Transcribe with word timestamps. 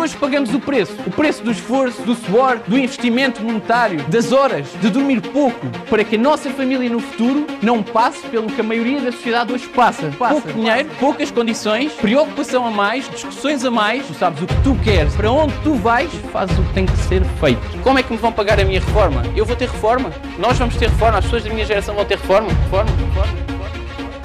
hoje 0.00 0.16
pagamos 0.16 0.54
o 0.54 0.58
preço. 0.58 0.96
O 1.06 1.10
preço 1.10 1.44
do 1.44 1.50
esforço, 1.50 2.00
do 2.02 2.14
suor, 2.14 2.58
do 2.66 2.78
investimento 2.78 3.42
monetário, 3.42 4.02
das 4.04 4.32
horas, 4.32 4.66
de 4.80 4.88
dormir 4.88 5.20
pouco, 5.20 5.66
para 5.90 6.02
que 6.02 6.16
a 6.16 6.18
nossa 6.18 6.48
família 6.50 6.88
no 6.88 7.00
futuro 7.00 7.46
não 7.62 7.82
passe 7.82 8.26
pelo 8.28 8.46
que 8.46 8.60
a 8.60 8.64
maioria 8.64 9.00
da 9.00 9.12
sociedade 9.12 9.52
hoje 9.52 9.68
passa. 9.68 10.10
passa 10.18 10.40
Pouco 10.40 10.52
dinheiro, 10.52 10.88
poucas 10.98 11.30
condições, 11.30 11.92
preocupação 11.92 12.66
a 12.66 12.70
mais, 12.70 13.08
discussões 13.10 13.64
a 13.64 13.70
mais. 13.70 14.06
Tu 14.06 14.14
sabes 14.14 14.40
o 14.40 14.46
que 14.46 14.62
tu 14.62 14.74
queres, 14.82 15.14
para 15.14 15.30
onde 15.30 15.52
tu 15.62 15.74
vais, 15.74 16.10
fazes 16.32 16.58
o 16.58 16.62
que 16.62 16.72
tem 16.72 16.86
que 16.86 16.96
ser 16.96 17.22
feito. 17.38 17.60
Como 17.82 17.98
é 17.98 18.02
que 18.02 18.10
me 18.10 18.18
vão 18.18 18.32
pagar 18.32 18.58
a 18.58 18.64
minha 18.64 18.80
reforma? 18.80 19.22
Eu 19.36 19.44
vou 19.44 19.54
ter 19.54 19.68
reforma. 19.68 20.10
Nós 20.38 20.58
vamos 20.58 20.76
ter 20.76 20.88
reforma. 20.88 21.18
As 21.18 21.24
pessoas 21.24 21.44
da 21.44 21.50
minha 21.50 21.66
geração 21.66 21.94
vão 21.94 22.04
ter 22.06 22.16
reforma. 22.16 22.48
Reforma, 22.48 22.90
reforma, 22.90 23.32
reforma. 23.46 23.70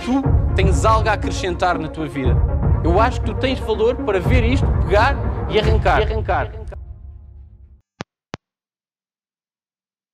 Tu 0.05 0.55
tens 0.55 0.85
algo 0.85 1.09
a 1.09 1.13
acrescentar 1.13 1.77
na 1.77 1.89
tua 1.89 2.07
vida. 2.07 2.35
Eu 2.83 3.01
acho 3.01 3.19
que 3.19 3.25
tu 3.25 3.33
tens 3.33 3.59
valor 3.59 3.95
para 3.95 4.19
ver 4.19 4.43
isto, 4.43 4.67
pegar 4.85 5.17
e 5.49 5.59
arrancar. 5.59 6.01
E 6.01 6.03
arrancar. 6.03 6.51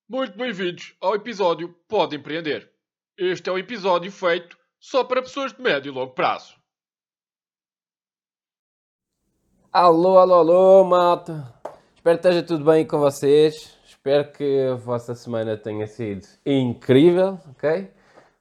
Muito 0.10 0.38
bem-vindos 0.38 0.96
ao 1.00 1.16
episódio 1.16 1.74
Pode 1.88 2.16
Empreender. 2.16 2.70
Este 3.18 3.50
é 3.50 3.52
o 3.54 3.58
episódio 3.58 4.12
feito 4.12 4.58
só 4.80 5.04
para 5.04 5.22
pessoas 5.22 5.54
de 5.54 5.62
médio 5.62 5.92
e 5.92 5.94
longo 5.94 6.14
prazo. 6.14 6.56
Alô, 9.72 10.18
alô, 10.18 10.34
alô, 10.34 10.84
malta. 10.84 11.54
Espero 11.96 12.20
que 12.20 12.28
esteja 12.28 12.44
tudo 12.44 12.66
bem 12.66 12.86
com 12.86 13.00
vocês. 13.00 13.78
Espero 13.86 14.32
que 14.34 14.68
a 14.68 14.76
vossa 14.76 15.16
semana 15.16 15.56
tenha 15.56 15.88
sido 15.88 16.28
incrível, 16.46 17.40
ok? 17.52 17.90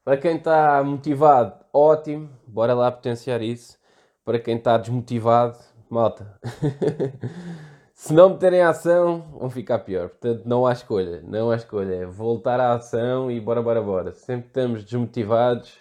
Para 0.02 0.16
quem 0.16 0.36
está 0.36 0.82
motivado, 0.82 1.64
ótimo. 1.72 2.30
Bora 2.46 2.74
lá 2.74 2.90
potenciar 2.90 3.42
isso. 3.42 3.78
Para 4.24 4.40
quem 4.40 4.56
está 4.56 4.76
desmotivado, 4.76 5.58
malta. 5.90 6.38
Se 7.94 8.14
não 8.14 8.30
meterem 8.30 8.62
ação, 8.62 9.36
vão 9.38 9.50
ficar 9.50 9.80
pior. 9.80 10.08
Portanto, 10.08 10.42
não 10.46 10.66
há 10.66 10.72
escolha. 10.72 11.22
Não 11.22 11.50
há 11.50 11.56
escolha. 11.56 11.94
É 11.96 12.06
voltar 12.06 12.58
à 12.58 12.72
ação 12.74 13.30
e 13.30 13.38
bora, 13.38 13.60
bora, 13.60 13.82
bora. 13.82 14.12
Sempre 14.12 14.46
estamos 14.46 14.84
desmotivados, 14.84 15.74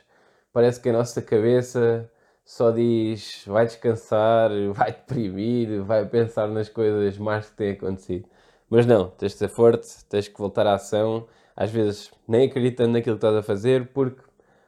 parece 0.51 0.81
que 0.81 0.89
a 0.89 0.93
nossa 0.93 1.21
cabeça 1.21 2.11
só 2.43 2.71
diz 2.71 3.43
vai 3.45 3.65
descansar, 3.65 4.49
vai 4.73 4.91
deprimir, 4.91 5.81
vai 5.83 6.05
pensar 6.05 6.47
nas 6.47 6.67
coisas 6.67 7.17
mais 7.17 7.49
que 7.49 7.55
têm 7.55 7.71
acontecido. 7.71 8.27
Mas 8.69 8.85
não, 8.85 9.09
tens 9.11 9.33
de 9.33 9.37
ser 9.37 9.49
forte, 9.49 9.87
tens 10.09 10.27
que 10.27 10.37
voltar 10.37 10.67
à 10.67 10.73
ação, 10.73 11.27
às 11.55 11.71
vezes 11.71 12.11
nem 12.27 12.47
acreditando 12.47 12.93
naquilo 12.93 13.15
que 13.15 13.25
estás 13.25 13.35
a 13.35 13.43
fazer, 13.43 13.93
porque 13.93 14.21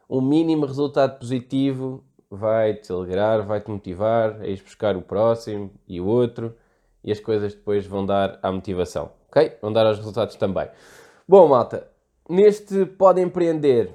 um 0.10 0.22
mínimo 0.22 0.66
resultado 0.66 1.20
positivo 1.20 2.04
vai 2.32 2.76
te 2.76 2.92
alegrar, 2.94 3.46
vai 3.46 3.60
te 3.60 3.70
motivar 3.70 4.40
a 4.40 4.48
ir 4.48 4.62
buscar 4.64 4.96
o 4.96 5.02
próximo 5.02 5.70
e 5.86 6.00
o 6.00 6.06
outro, 6.06 6.56
e 7.04 7.12
as 7.12 7.20
coisas 7.20 7.54
depois 7.54 7.86
vão 7.86 8.06
dar 8.06 8.40
à 8.42 8.50
motivação, 8.52 9.12
ok? 9.28 9.58
Vão 9.62 9.74
dar 9.74 9.86
aos 9.86 9.98
resultados 9.98 10.38
também. 10.38 10.70
Bom, 11.28 11.50
malta, 11.50 11.88
neste 12.30 12.86
Pode 12.86 13.22
Empreender, 13.22 13.94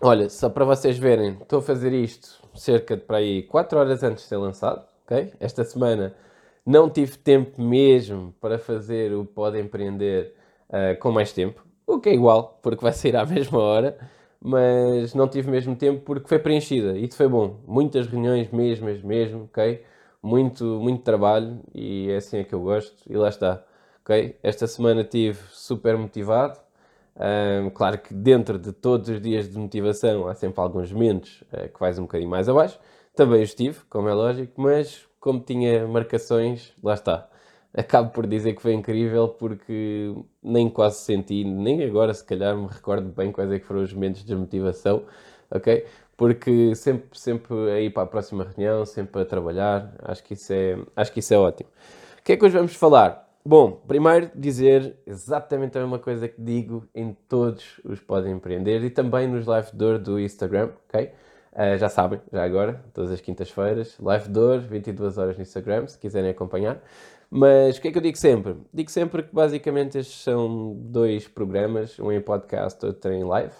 olha, 0.00 0.28
só 0.28 0.50
para 0.50 0.64
vocês 0.64 0.98
verem, 0.98 1.38
estou 1.40 1.60
a 1.60 1.62
fazer 1.62 1.92
isto 1.92 2.42
cerca 2.54 2.96
de 2.96 3.04
para 3.04 3.18
aí 3.18 3.44
4 3.44 3.78
horas 3.78 4.02
antes 4.02 4.24
de 4.24 4.28
ser 4.28 4.38
lançado, 4.38 4.84
ok? 5.04 5.32
Esta 5.38 5.62
semana 5.62 6.14
não 6.66 6.90
tive 6.90 7.16
tempo 7.16 7.62
mesmo 7.62 8.34
para 8.40 8.58
fazer 8.58 9.12
o 9.12 9.24
Pode 9.24 9.60
Empreender 9.60 10.34
uh, 10.68 10.98
com 10.98 11.12
mais 11.12 11.32
tempo, 11.32 11.64
o 11.86 12.00
que 12.00 12.08
é 12.08 12.14
igual, 12.14 12.58
porque 12.60 12.82
vai 12.82 12.92
sair 12.92 13.16
à 13.16 13.24
mesma 13.26 13.60
hora, 13.60 13.96
mas 14.42 15.14
não 15.14 15.28
tive 15.28 15.50
mesmo 15.50 15.76
tempo 15.76 16.02
porque 16.04 16.28
foi 16.28 16.38
preenchida 16.38 16.98
e 16.98 17.10
foi 17.12 17.28
bom. 17.28 17.60
Muitas 17.66 18.06
reuniões 18.06 18.50
mesmo, 18.50 18.88
mesmo, 19.04 19.44
ok? 19.44 19.84
Muito, 20.22 20.64
muito 20.64 21.02
trabalho 21.02 21.60
e 21.74 22.10
é 22.10 22.16
assim 22.16 22.38
é 22.38 22.44
que 22.44 22.54
eu 22.54 22.60
gosto 22.60 22.94
e 23.08 23.16
lá 23.16 23.28
está, 23.28 23.64
ok? 24.00 24.36
Esta 24.42 24.66
semana 24.66 25.02
estive 25.02 25.38
super 25.50 25.96
motivado, 25.96 26.58
um, 27.16 27.70
claro 27.70 27.98
que 27.98 28.14
dentro 28.14 28.58
de 28.58 28.72
todos 28.72 29.08
os 29.08 29.20
dias 29.20 29.48
de 29.50 29.58
motivação 29.58 30.26
há 30.26 30.34
sempre 30.34 30.60
alguns 30.60 30.90
momentos 30.92 31.42
uh, 31.52 31.68
que 31.68 31.78
vais 31.78 31.98
um 31.98 32.02
bocadinho 32.02 32.30
mais 32.30 32.48
abaixo. 32.48 32.78
Também 33.14 33.42
estive, 33.42 33.78
como 33.90 34.08
é 34.08 34.14
lógico, 34.14 34.60
mas 34.60 35.06
como 35.20 35.40
tinha 35.40 35.86
marcações, 35.86 36.72
lá 36.82 36.94
está. 36.94 37.28
Acabo 37.74 38.10
por 38.10 38.26
dizer 38.26 38.54
que 38.54 38.60
foi 38.60 38.74
incrível 38.74 39.28
porque 39.28 40.14
nem 40.42 40.68
quase 40.68 40.98
senti, 40.98 41.42
nem 41.42 41.82
agora 41.84 42.12
se 42.12 42.24
calhar 42.24 42.56
me 42.56 42.66
recordo 42.66 43.08
bem 43.08 43.32
quais 43.32 43.50
é 43.50 43.58
que 43.58 43.64
foram 43.64 43.82
os 43.82 43.92
momentos 43.94 44.20
de 44.20 44.26
desmotivação, 44.26 45.04
ok? 45.50 45.86
Porque 46.16 46.74
sempre, 46.74 47.18
sempre 47.18 47.54
a 47.70 47.80
ir 47.80 47.90
para 47.90 48.02
a 48.02 48.06
próxima 48.06 48.44
reunião, 48.44 48.84
sempre 48.84 49.22
a 49.22 49.24
trabalhar, 49.24 49.94
acho 50.02 50.22
que 50.22 50.34
isso 50.34 50.52
é, 50.52 50.78
acho 50.94 51.12
que 51.12 51.20
isso 51.20 51.32
é 51.32 51.38
ótimo. 51.38 51.70
O 52.18 52.22
que 52.22 52.32
é 52.32 52.36
que 52.36 52.44
hoje 52.44 52.54
vamos 52.54 52.74
falar? 52.74 53.28
Bom, 53.44 53.72
primeiro 53.88 54.30
dizer 54.36 54.96
exatamente 55.04 55.76
a 55.76 55.80
mesma 55.80 55.98
coisa 55.98 56.28
que 56.28 56.40
digo 56.40 56.86
em 56.94 57.16
todos 57.28 57.80
os 57.84 57.98
Podem 57.98 58.34
Empreender 58.34 58.84
e 58.84 58.90
também 58.90 59.26
nos 59.26 59.46
live 59.46 59.68
door 59.72 59.98
do 59.98 60.20
Instagram, 60.20 60.70
ok? 60.88 61.10
Uh, 61.52 61.76
já 61.76 61.88
sabem, 61.88 62.20
já 62.32 62.44
agora, 62.44 62.82
todas 62.94 63.10
as 63.10 63.20
quintas-feiras, 63.20 63.98
live 63.98 64.28
door, 64.28 64.60
22 64.60 65.18
horas 65.18 65.36
no 65.36 65.42
Instagram, 65.42 65.88
se 65.88 65.98
quiserem 65.98 66.30
acompanhar. 66.30 66.80
Mas 67.34 67.78
o 67.78 67.80
que 67.80 67.88
é 67.88 67.92
que 67.92 67.96
eu 67.96 68.02
digo 68.02 68.18
sempre? 68.18 68.58
Digo 68.74 68.90
sempre 68.90 69.22
que 69.22 69.34
basicamente 69.34 69.96
estes 69.96 70.22
são 70.22 70.74
dois 70.78 71.26
programas, 71.26 71.98
um 71.98 72.12
em 72.12 72.20
podcast, 72.20 72.84
outro 72.84 73.10
em 73.10 73.24
live. 73.24 73.54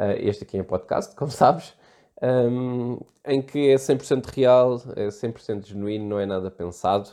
Uh, 0.00 0.16
este 0.16 0.44
aqui 0.44 0.56
é 0.56 0.60
em 0.60 0.64
podcast, 0.64 1.14
como 1.16 1.30
sabes, 1.30 1.74
um, 2.22 2.98
em 3.26 3.42
que 3.42 3.68
é 3.68 3.74
100% 3.74 4.24
real, 4.34 4.80
é 4.96 5.08
100% 5.08 5.66
genuíno, 5.66 6.08
não 6.08 6.18
é 6.18 6.24
nada 6.24 6.50
pensado. 6.50 7.10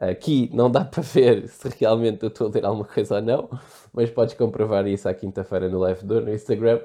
Aqui 0.00 0.48
não 0.54 0.70
dá 0.70 0.80
para 0.86 1.02
ver 1.02 1.46
se 1.46 1.68
realmente 1.78 2.22
eu 2.22 2.28
estou 2.28 2.48
a 2.48 2.50
ler 2.50 2.64
alguma 2.64 2.86
coisa 2.86 3.16
ou 3.16 3.22
não, 3.22 3.50
mas 3.92 4.08
podes 4.08 4.32
comprovar 4.32 4.86
isso 4.86 5.06
à 5.06 5.12
quinta-feira 5.12 5.68
no 5.68 5.78
Live 5.78 6.06
Door, 6.06 6.22
no 6.22 6.32
Instagram, 6.32 6.80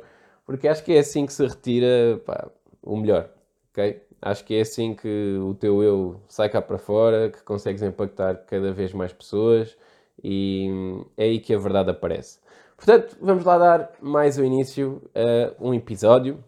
porque 0.46 0.68
acho 0.68 0.84
que 0.84 0.92
é 0.92 1.00
assim 1.00 1.26
que 1.26 1.32
se 1.32 1.48
retira 1.48 2.20
pá, 2.26 2.50
o 2.84 2.98
melhor, 2.98 3.30
ok? 3.72 4.04
Acho 4.22 4.44
que 4.44 4.56
é 4.56 4.62
assim 4.62 4.94
que 4.94 5.38
o 5.42 5.54
teu 5.54 5.82
eu 5.84 6.22
sai 6.28 6.50
cá 6.50 6.62
para 6.62 6.78
fora, 6.78 7.30
que 7.30 7.42
consegues 7.44 7.82
impactar 7.82 8.36
cada 8.46 8.72
vez 8.72 8.94
mais 8.94 9.14
pessoas 9.14 9.78
e 10.24 10.70
é 11.18 11.24
aí 11.26 11.40
que 11.40 11.54
a 11.54 11.58
verdade 11.58 11.92
aparece. 11.92 12.40
Portanto, 12.76 13.18
vamos 13.22 13.44
lá 13.46 13.58
dar 13.58 13.92
mais 14.02 14.38
o 14.38 14.44
início 14.44 15.02
a 15.16 15.64
um 15.64 15.74
episódio. 15.74 16.44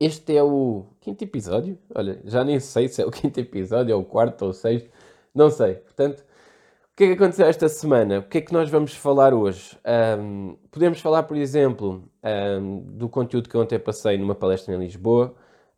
Este 0.00 0.36
é 0.36 0.42
o 0.42 0.86
quinto 1.00 1.24
episódio. 1.24 1.78
Olha, 1.94 2.20
já 2.24 2.44
nem 2.44 2.60
sei 2.60 2.88
se 2.88 3.02
é 3.02 3.06
o 3.06 3.10
quinto 3.12 3.38
episódio, 3.40 3.94
ou 3.96 4.02
o 4.02 4.04
quarto 4.04 4.42
ou 4.42 4.50
o 4.50 4.54
sexto 4.54 4.90
não 5.34 5.50
sei. 5.50 5.74
Portanto, 5.74 6.20
o 6.20 6.96
que 6.96 7.04
é 7.04 7.06
que 7.08 7.12
aconteceu 7.12 7.46
esta 7.46 7.68
semana? 7.68 8.18
O 8.18 8.22
que 8.24 8.38
é 8.38 8.40
que 8.40 8.52
nós 8.52 8.68
vamos 8.68 8.94
falar 8.94 9.32
hoje? 9.32 9.78
Um, 10.20 10.56
podemos 10.70 11.00
falar, 11.00 11.22
por 11.24 11.36
exemplo, 11.36 12.02
um, 12.60 12.80
do 12.80 13.08
conteúdo 13.08 13.48
que 13.48 13.56
ontem 13.56 13.78
passei 13.78 14.18
numa 14.18 14.34
palestra 14.34 14.74
em 14.74 14.78
Lisboa. 14.78 15.34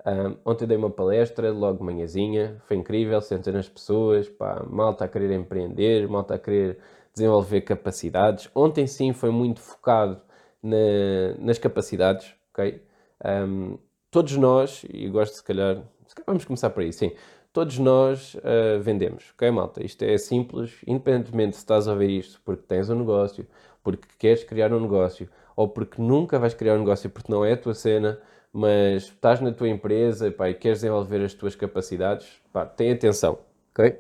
Um, 0.06 0.36
ontem 0.44 0.66
dei 0.66 0.76
uma 0.76 0.90
palestra, 0.90 1.52
logo 1.52 1.84
manhãzinha, 1.84 2.56
foi 2.66 2.76
incrível, 2.76 3.20
centenas 3.20 3.66
de 3.66 3.72
pessoas, 3.72 4.28
pá, 4.28 4.64
malta 4.68 5.04
a 5.04 5.08
querer 5.08 5.32
empreender, 5.32 6.08
malta 6.08 6.34
a 6.34 6.38
querer 6.38 6.78
desenvolver 7.12 7.60
capacidades. 7.62 8.48
Ontem 8.54 8.86
sim 8.86 9.12
foi 9.12 9.30
muito 9.30 9.60
focado 9.60 10.20
na, 10.62 11.34
nas 11.38 11.58
capacidades, 11.58 12.34
ok? 12.52 12.82
Um, 13.24 13.78
todos 14.10 14.36
nós, 14.36 14.84
e 14.88 15.08
gosto 15.08 15.34
se 15.34 15.44
calhar, 15.44 15.76
se 16.06 16.14
calhar 16.14 16.26
vamos 16.26 16.44
começar 16.44 16.70
por 16.70 16.82
aí, 16.82 16.92
sim 16.92 17.12
todos 17.52 17.78
nós 17.78 18.34
uh, 18.36 18.80
vendemos, 18.80 19.32
ok, 19.34 19.50
malta? 19.50 19.84
Isto 19.84 20.04
é 20.04 20.16
simples, 20.18 20.76
independentemente 20.86 21.56
se 21.56 21.62
estás 21.62 21.88
a 21.88 21.94
ver 21.94 22.10
isto 22.10 22.40
porque 22.44 22.62
tens 22.66 22.88
um 22.90 22.98
negócio, 22.98 23.46
porque 23.82 24.06
queres 24.18 24.44
criar 24.44 24.72
um 24.72 24.80
negócio, 24.80 25.28
ou 25.56 25.68
porque 25.68 26.00
nunca 26.00 26.38
vais 26.38 26.54
criar 26.54 26.76
um 26.76 26.80
negócio 26.80 27.10
porque 27.10 27.30
não 27.30 27.44
é 27.44 27.52
a 27.52 27.56
tua 27.56 27.74
cena, 27.74 28.20
mas 28.52 29.04
estás 29.04 29.40
na 29.40 29.52
tua 29.52 29.68
empresa 29.68 30.30
pá, 30.30 30.50
e 30.50 30.54
queres 30.54 30.78
desenvolver 30.78 31.22
as 31.22 31.34
tuas 31.34 31.54
capacidades, 31.54 32.26
pá, 32.52 32.66
tem 32.66 32.92
atenção, 32.92 33.38
ok? 33.72 33.98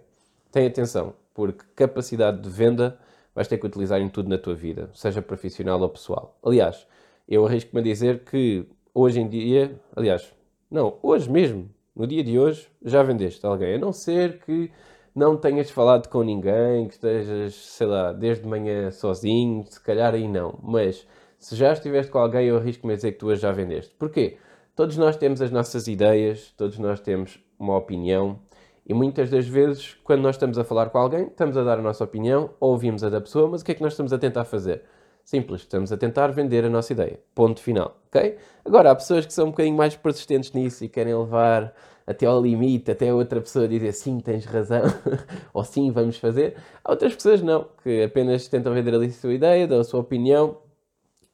Tem 0.50 0.66
atenção, 0.66 1.14
porque 1.34 1.64
capacidade 1.74 2.40
de 2.40 2.50
venda 2.50 2.98
vais 3.34 3.46
ter 3.48 3.58
que 3.58 3.66
utilizar 3.66 4.00
em 4.00 4.08
tudo 4.08 4.28
na 4.28 4.38
tua 4.38 4.54
vida, 4.54 4.90
seja 4.94 5.22
profissional 5.22 5.80
ou 5.80 5.88
pessoal. 5.88 6.36
Aliás, 6.42 6.86
eu 7.28 7.46
arrisco-me 7.46 7.80
a 7.80 7.84
dizer 7.84 8.24
que 8.24 8.66
hoje 8.92 9.20
em 9.20 9.28
dia, 9.28 9.80
aliás, 9.94 10.32
não, 10.70 10.98
hoje 11.02 11.30
mesmo, 11.30 11.70
no 11.94 12.06
dia 12.06 12.24
de 12.24 12.38
hoje 12.38 12.68
já 12.82 13.02
vendeste 13.02 13.44
alguém, 13.46 13.74
a 13.74 13.78
não 13.78 13.92
ser 13.92 14.40
que 14.40 14.70
não 15.14 15.36
tenhas 15.36 15.70
falado 15.70 16.08
com 16.08 16.22
ninguém, 16.22 16.86
que 16.86 16.94
estejas, 16.94 17.54
sei 17.54 17.86
lá, 17.86 18.12
desde 18.12 18.46
manhã 18.46 18.90
sozinho, 18.90 19.64
se 19.68 19.80
calhar 19.80 20.14
aí 20.14 20.28
não. 20.28 20.58
Mas 20.62 21.06
se 21.38 21.56
já 21.56 21.72
estiveste 21.72 22.10
com 22.10 22.18
alguém, 22.18 22.46
eu 22.46 22.56
arrisco-me 22.56 22.92
a 22.92 22.96
dizer 22.96 23.12
que 23.12 23.18
tu 23.18 23.34
já 23.34 23.50
vendeste. 23.50 23.94
Porquê? 23.98 24.38
Todos 24.80 24.96
nós 24.96 25.14
temos 25.14 25.42
as 25.42 25.50
nossas 25.50 25.86
ideias, 25.88 26.54
todos 26.56 26.78
nós 26.78 27.00
temos 27.00 27.38
uma 27.58 27.76
opinião 27.76 28.38
e 28.86 28.94
muitas 28.94 29.28
das 29.28 29.46
vezes, 29.46 29.98
quando 30.02 30.22
nós 30.22 30.36
estamos 30.36 30.56
a 30.56 30.64
falar 30.64 30.88
com 30.88 30.96
alguém, 30.96 31.26
estamos 31.26 31.54
a 31.58 31.62
dar 31.62 31.78
a 31.78 31.82
nossa 31.82 32.02
opinião, 32.02 32.48
ouvimos 32.58 33.04
a 33.04 33.10
da 33.10 33.20
pessoa, 33.20 33.46
mas 33.46 33.60
o 33.60 33.64
que 33.66 33.72
é 33.72 33.74
que 33.74 33.82
nós 33.82 33.92
estamos 33.92 34.10
a 34.10 34.16
tentar 34.16 34.46
fazer? 34.46 34.84
Simples, 35.22 35.60
estamos 35.60 35.92
a 35.92 35.98
tentar 35.98 36.28
vender 36.28 36.64
a 36.64 36.70
nossa 36.70 36.94
ideia. 36.94 37.20
Ponto 37.34 37.60
final, 37.60 37.94
ok? 38.06 38.38
Agora, 38.64 38.90
há 38.90 38.94
pessoas 38.94 39.26
que 39.26 39.34
são 39.34 39.48
um 39.48 39.50
bocadinho 39.50 39.76
mais 39.76 39.94
persistentes 39.96 40.50
nisso 40.52 40.82
e 40.82 40.88
querem 40.88 41.14
levar 41.14 41.74
até 42.06 42.24
ao 42.24 42.40
limite, 42.40 42.90
até 42.90 43.12
outra 43.12 43.38
pessoa 43.38 43.68
dizer 43.68 43.92
sim, 43.92 44.18
tens 44.18 44.46
razão, 44.46 44.84
ou 45.52 45.62
sim, 45.62 45.90
vamos 45.90 46.16
fazer. 46.16 46.56
Há 46.82 46.90
outras 46.90 47.14
pessoas 47.14 47.42
não, 47.42 47.66
que 47.84 48.02
apenas 48.04 48.48
tentam 48.48 48.72
vender 48.72 48.94
ali 48.94 49.08
a 49.08 49.10
sua 49.10 49.34
ideia, 49.34 49.68
dão 49.68 49.80
a 49.80 49.84
sua 49.84 50.00
opinião 50.00 50.56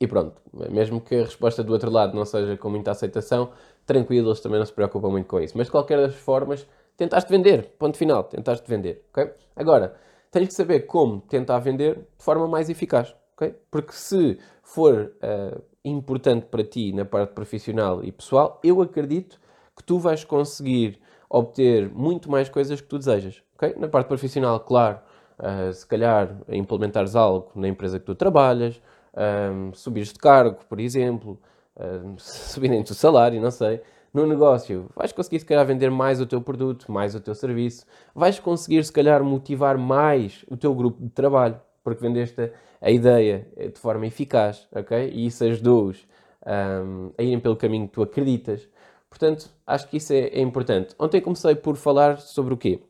e 0.00 0.06
pronto. 0.06 0.40
Mesmo 0.70 1.00
que 1.00 1.14
a 1.14 1.24
resposta 1.24 1.62
do 1.64 1.72
outro 1.72 1.90
lado 1.90 2.14
não 2.14 2.24
seja 2.24 2.56
com 2.56 2.70
muita 2.70 2.90
aceitação, 2.90 3.50
tranquilo, 3.84 4.28
eles 4.28 4.40
também 4.40 4.58
não 4.58 4.66
se 4.66 4.72
preocupam 4.72 5.10
muito 5.10 5.26
com 5.26 5.40
isso. 5.40 5.56
Mas 5.56 5.66
de 5.66 5.70
qualquer 5.70 5.98
das 5.98 6.14
formas, 6.14 6.66
tentaste 6.96 7.30
vender, 7.30 7.74
ponto 7.78 7.96
final, 7.96 8.24
tentaste 8.24 8.68
vender, 8.68 9.04
ok? 9.10 9.32
Agora, 9.54 9.94
tens 10.30 10.48
que 10.48 10.54
saber 10.54 10.80
como 10.80 11.20
tentar 11.20 11.58
vender 11.60 11.94
de 11.94 12.24
forma 12.24 12.46
mais 12.46 12.68
eficaz, 12.68 13.14
ok? 13.34 13.54
Porque 13.70 13.92
se 13.92 14.38
for 14.62 15.12
uh, 15.22 15.62
importante 15.84 16.46
para 16.46 16.64
ti 16.64 16.92
na 16.92 17.04
parte 17.04 17.32
profissional 17.32 18.04
e 18.04 18.12
pessoal, 18.12 18.60
eu 18.62 18.82
acredito 18.82 19.40
que 19.74 19.82
tu 19.84 19.98
vais 19.98 20.24
conseguir 20.24 20.98
obter 21.28 21.88
muito 21.90 22.30
mais 22.30 22.48
coisas 22.48 22.80
que 22.80 22.86
tu 22.86 22.98
desejas, 22.98 23.42
ok? 23.54 23.74
Na 23.78 23.88
parte 23.88 24.08
profissional, 24.08 24.60
claro, 24.60 24.98
uh, 25.38 25.72
se 25.72 25.86
calhar 25.86 26.36
implementares 26.48 27.14
algo 27.14 27.50
na 27.54 27.68
empresa 27.68 27.98
que 27.98 28.04
tu 28.04 28.14
trabalhas, 28.14 28.80
um, 29.16 29.72
subires 29.72 30.12
de 30.12 30.18
cargo, 30.18 30.58
por 30.68 30.78
exemplo, 30.78 31.38
um, 31.78 32.16
subirem 32.18 32.82
o 32.82 32.94
salário, 32.94 33.40
não 33.40 33.50
sei. 33.50 33.80
No 34.12 34.26
negócio, 34.26 34.88
vais 34.96 35.12
conseguir, 35.12 35.40
se 35.40 35.44
calhar, 35.44 35.66
vender 35.66 35.90
mais 35.90 36.20
o 36.20 36.26
teu 36.26 36.40
produto, 36.40 36.90
mais 36.90 37.14
o 37.14 37.20
teu 37.20 37.34
serviço. 37.34 37.84
Vais 38.14 38.38
conseguir, 38.38 38.82
se 38.84 38.92
calhar, 38.92 39.22
motivar 39.22 39.76
mais 39.76 40.44
o 40.48 40.56
teu 40.56 40.74
grupo 40.74 41.02
de 41.02 41.10
trabalho, 41.10 41.60
porque 41.84 42.00
vendeste 42.00 42.50
a 42.80 42.90
ideia 42.90 43.46
de 43.56 43.78
forma 43.78 44.06
eficaz, 44.06 44.66
ok? 44.72 45.10
E 45.12 45.26
isso 45.26 45.44
ajudou-os 45.44 46.06
um, 46.46 47.10
a 47.18 47.22
irem 47.22 47.40
pelo 47.40 47.56
caminho 47.56 47.86
que 47.88 47.94
tu 47.94 48.02
acreditas. 48.02 48.66
Portanto, 49.10 49.50
acho 49.66 49.88
que 49.88 49.96
isso 49.96 50.12
é, 50.12 50.28
é, 50.28 50.40
importante. 50.40 50.94
Ontem 50.98 51.20
comecei 51.20 51.54
por 51.54 51.76
falar 51.76 52.18
sobre 52.18 52.54
o 52.54 52.56
quê? 52.56 52.80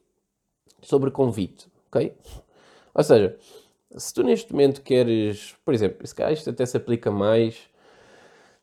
Sobre 0.83 1.11
convite, 1.11 1.67
ok? 1.89 2.15
Ou 2.95 3.05
seja, 3.05 3.37
se 3.97 4.13
tu 4.15 4.23
neste 4.23 4.53
momento 4.53 4.83
queres, 4.83 5.57
por 5.65 5.75
exemplo, 5.75 6.07
se 6.07 6.15
calhar 6.15 6.33
isto 6.33 6.51
até 6.51 6.65
se 6.67 6.77
aplica 6.77 7.11
mais, 7.11 7.69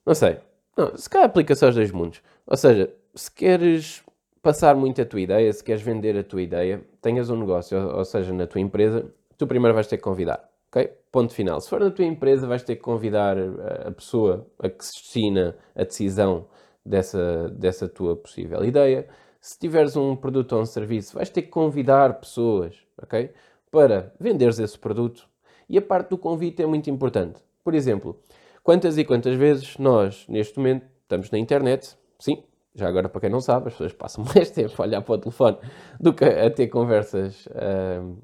não 0.06 0.14
sei, 0.14 0.38
não, 0.78 0.96
se 0.98 1.10
calhar 1.10 1.28
aplica-se 1.28 1.66
aos 1.66 1.76
dois 1.76 1.92
mundos. 1.92 2.22
Ou 2.46 2.58
seja, 2.58 2.94
se 3.16 3.32
queres 3.32 4.04
passar 4.42 4.76
muito 4.76 5.02
a 5.02 5.06
tua 5.06 5.22
ideia, 5.22 5.52
se 5.54 5.64
queres 5.64 5.82
vender 5.82 6.18
a 6.18 6.24
tua 6.24 6.42
ideia, 6.42 6.84
tenhas 7.02 7.30
um 7.30 7.38
negócio, 7.38 7.78
ou, 7.78 8.04
seja, 8.04 8.34
na 8.34 8.46
tua 8.46 8.60
empresa, 8.60 9.06
tu 9.38 9.48
primeiro 9.48 9.74
vais 9.74 9.88
ter 9.88 9.98
que 9.98 10.04
convidar. 10.04 10.50
Ok? 10.70 10.92
Ponto 11.12 11.34
final. 11.34 11.62
Se 11.62 11.70
for 11.70 11.80
na 11.80 11.92
tua 11.92 12.06
empresa, 12.06 12.48
vais 12.48 12.64
ter 12.64 12.76
que 12.76 12.82
convidar 12.82 13.38
a 13.86 13.92
pessoa 13.92 14.48
a 14.60 14.68
que 14.68 14.84
se 14.84 14.94
destina 14.94 15.56
a 15.76 15.84
decisão 15.84 16.48
dessa, 16.86 17.50
dessa 17.50 17.88
tua 17.88 18.16
possível 18.16 18.64
ideia. 18.66 19.08
Se 19.40 19.58
tiveres 19.60 19.96
um 19.96 20.16
produto 20.16 20.54
ou 20.54 20.62
um 20.62 20.66
serviço, 20.66 21.16
vais 21.16 21.30
ter 21.30 21.44
que 21.44 21.50
convidar 21.50 22.20
pessoas, 22.20 22.76
ok? 23.02 23.30
Para 23.74 24.14
venderes 24.20 24.60
esse 24.60 24.80
produto. 24.80 25.28
E 25.68 25.78
a 25.78 25.82
parte 25.82 26.12
do 26.12 26.18
convite 26.18 26.62
é 26.62 26.66
muito 26.66 26.90
importante. 26.90 27.42
Por 27.64 27.74
exemplo, 27.74 28.18
quantas 28.64 28.98
e 28.98 29.04
quantas 29.04 29.36
vezes 29.36 29.78
nós, 29.78 30.26
neste 30.30 30.58
momento, 30.58 30.86
estamos 31.04 31.30
na 31.32 31.38
internet, 31.38 31.98
Sim, 32.24 32.42
já 32.74 32.88
agora 32.88 33.10
para 33.10 33.20
quem 33.20 33.30
não 33.30 33.42
sabe, 33.42 33.68
as 33.68 33.74
pessoas 33.74 33.92
passam 33.92 34.24
mais 34.34 34.50
tempo 34.50 34.74
a 34.82 34.86
olhar 34.86 35.02
para 35.02 35.16
o 35.16 35.18
telefone 35.18 35.58
do 36.00 36.14
que 36.14 36.24
a 36.24 36.50
ter 36.50 36.68
conversas 36.68 37.46
uh, 37.48 38.18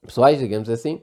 pessoais, 0.00 0.38
digamos 0.38 0.68
assim. 0.68 1.02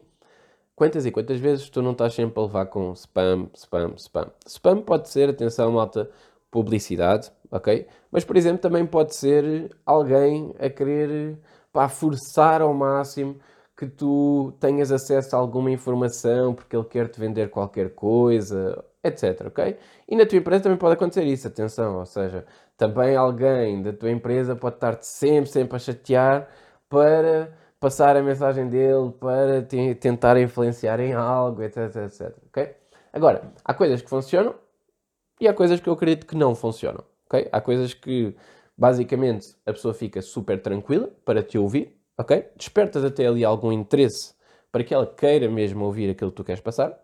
Quantas 0.74 1.06
e 1.06 1.12
quantas 1.12 1.38
vezes 1.38 1.70
tu 1.70 1.82
não 1.82 1.92
estás 1.92 2.14
sempre 2.14 2.40
a 2.40 2.44
levar 2.44 2.68
com 2.68 2.94
spam, 2.94 3.50
spam, 3.54 3.94
spam? 3.98 4.32
Spam 4.48 4.82
pode 4.82 5.10
ser, 5.10 5.28
atenção, 5.28 5.74
malta, 5.74 6.10
publicidade, 6.50 7.30
ok? 7.52 7.86
Mas, 8.10 8.24
por 8.24 8.38
exemplo, 8.38 8.62
também 8.62 8.86
pode 8.86 9.14
ser 9.14 9.76
alguém 9.86 10.56
a 10.58 10.70
querer 10.70 11.38
pá, 11.74 11.90
forçar 11.90 12.62
ao 12.62 12.74
máximo 12.74 13.36
que 13.80 13.88
tu 13.88 14.54
tenhas 14.60 14.92
acesso 14.92 15.34
a 15.38 15.40
alguma 15.40 15.72
informação 15.72 16.54
porque 16.54 16.76
ele 16.76 16.84
quer 16.84 17.08
te 17.08 17.18
vender 17.18 17.50
qualquer 17.50 17.96
coisa 17.96 18.84
etc. 19.02 19.48
Ok? 19.48 19.78
E 20.08 20.16
na 20.18 20.26
tua 20.26 20.38
empresa 20.38 20.64
também 20.64 20.78
pode 20.78 20.96
acontecer 20.96 21.24
isso, 21.24 21.48
atenção, 21.48 22.00
ou 22.00 22.06
seja, 22.06 22.46
também 22.78 23.16
alguém 23.16 23.82
da 23.82 23.94
tua 23.94 24.12
empresa 24.12 24.54
pode 24.54 24.76
estar-te 24.76 25.08
sempre, 25.08 25.50
sempre 25.50 25.78
a 25.78 25.80
chatear 25.80 26.50
para 26.90 27.54
passar 27.80 28.18
a 28.18 28.22
mensagem 28.22 28.68
dele, 28.68 29.14
para 29.18 29.62
te, 29.62 29.96
tentar 29.96 30.38
influenciar 30.38 31.00
em 31.00 31.14
algo, 31.14 31.64
etc, 31.64 31.96
etc. 32.06 32.36
Ok? 32.48 32.76
Agora, 33.14 33.54
há 33.64 33.74
coisas 33.74 34.02
que 34.02 34.10
funcionam 34.10 34.56
e 35.40 35.48
há 35.48 35.54
coisas 35.54 35.80
que 35.80 35.88
eu 35.88 35.94
acredito 35.94 36.26
que 36.26 36.36
não 36.36 36.54
funcionam. 36.54 37.04
Ok? 37.28 37.48
Há 37.50 37.62
coisas 37.62 37.94
que 37.94 38.36
basicamente 38.78 39.56
a 39.66 39.72
pessoa 39.72 39.94
fica 39.94 40.22
super 40.22 40.62
tranquila 40.62 41.10
para 41.24 41.42
te 41.42 41.58
ouvir, 41.58 41.98
ok? 42.20 42.46
Despertas 42.56 43.04
até 43.04 43.26
ali 43.26 43.44
algum 43.44 43.72
interesse 43.72 44.36
para 44.72 44.84
que 44.84 44.94
ela 44.94 45.08
queira 45.08 45.50
mesmo 45.50 45.86
ouvir 45.86 46.12
aquilo 46.12 46.30
que 46.30 46.38
tu 46.38 46.44
queres 46.44 46.62
passar 46.62 46.96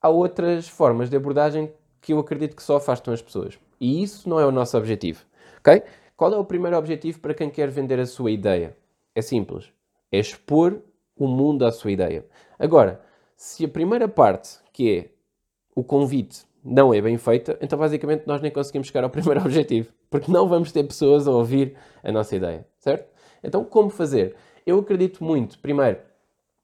há 0.00 0.08
outras 0.08 0.68
formas 0.68 1.10
de 1.10 1.16
abordagem 1.16 1.72
que 2.00 2.12
eu 2.12 2.18
acredito 2.18 2.56
que 2.56 2.62
só 2.62 2.76
afastam 2.76 3.12
as 3.12 3.22
pessoas. 3.22 3.58
E 3.80 4.02
isso 4.02 4.28
não 4.28 4.40
é 4.40 4.46
o 4.46 4.52
nosso 4.52 4.76
objetivo. 4.76 5.24
Ok? 5.58 5.82
Qual 6.16 6.32
é 6.32 6.36
o 6.36 6.44
primeiro 6.44 6.76
objetivo 6.76 7.20
para 7.20 7.34
quem 7.34 7.50
quer 7.50 7.70
vender 7.70 7.98
a 8.00 8.06
sua 8.06 8.30
ideia? 8.30 8.76
É 9.14 9.22
simples. 9.22 9.72
É 10.10 10.18
expor 10.18 10.80
o 11.16 11.26
mundo 11.26 11.64
à 11.64 11.70
sua 11.72 11.90
ideia. 11.90 12.24
Agora, 12.58 13.00
se 13.36 13.64
a 13.64 13.68
primeira 13.68 14.08
parte, 14.08 14.58
que 14.72 14.98
é 14.98 15.10
o 15.74 15.84
convite, 15.84 16.46
não 16.64 16.92
é 16.92 17.00
bem 17.00 17.16
feita, 17.18 17.56
então 17.60 17.78
basicamente 17.78 18.26
nós 18.26 18.40
nem 18.40 18.50
conseguimos 18.50 18.88
chegar 18.88 19.04
ao 19.04 19.10
primeiro 19.10 19.40
objetivo. 19.44 19.92
Porque 20.10 20.30
não 20.30 20.48
vamos 20.48 20.72
ter 20.72 20.84
pessoas 20.84 21.26
a 21.28 21.30
ouvir 21.30 21.76
a 22.02 22.10
nossa 22.10 22.34
ideia. 22.34 22.66
Certo? 22.78 23.08
Então, 23.42 23.64
como 23.64 23.90
fazer? 23.90 24.36
Eu 24.66 24.78
acredito 24.78 25.22
muito, 25.24 25.58
primeiro, 25.58 25.98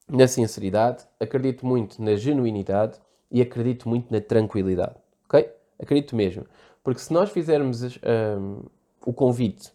na 0.09 0.27
sinceridade, 0.29 1.05
acredito 1.19 1.67
muito 1.67 2.03
na 2.03 2.15
genuinidade 2.17 2.99
e 3.31 3.41
acredito 3.41 3.89
muito 3.89 4.13
na 4.13 4.21
tranquilidade. 4.21 4.97
Ok? 5.25 5.51
Acredito 5.79 6.15
mesmo. 6.15 6.47
Porque 6.83 7.01
se 7.01 7.13
nós 7.13 7.31
fizermos 7.31 7.83
um, 7.83 8.63
o 9.07 9.13
convite 9.13 9.73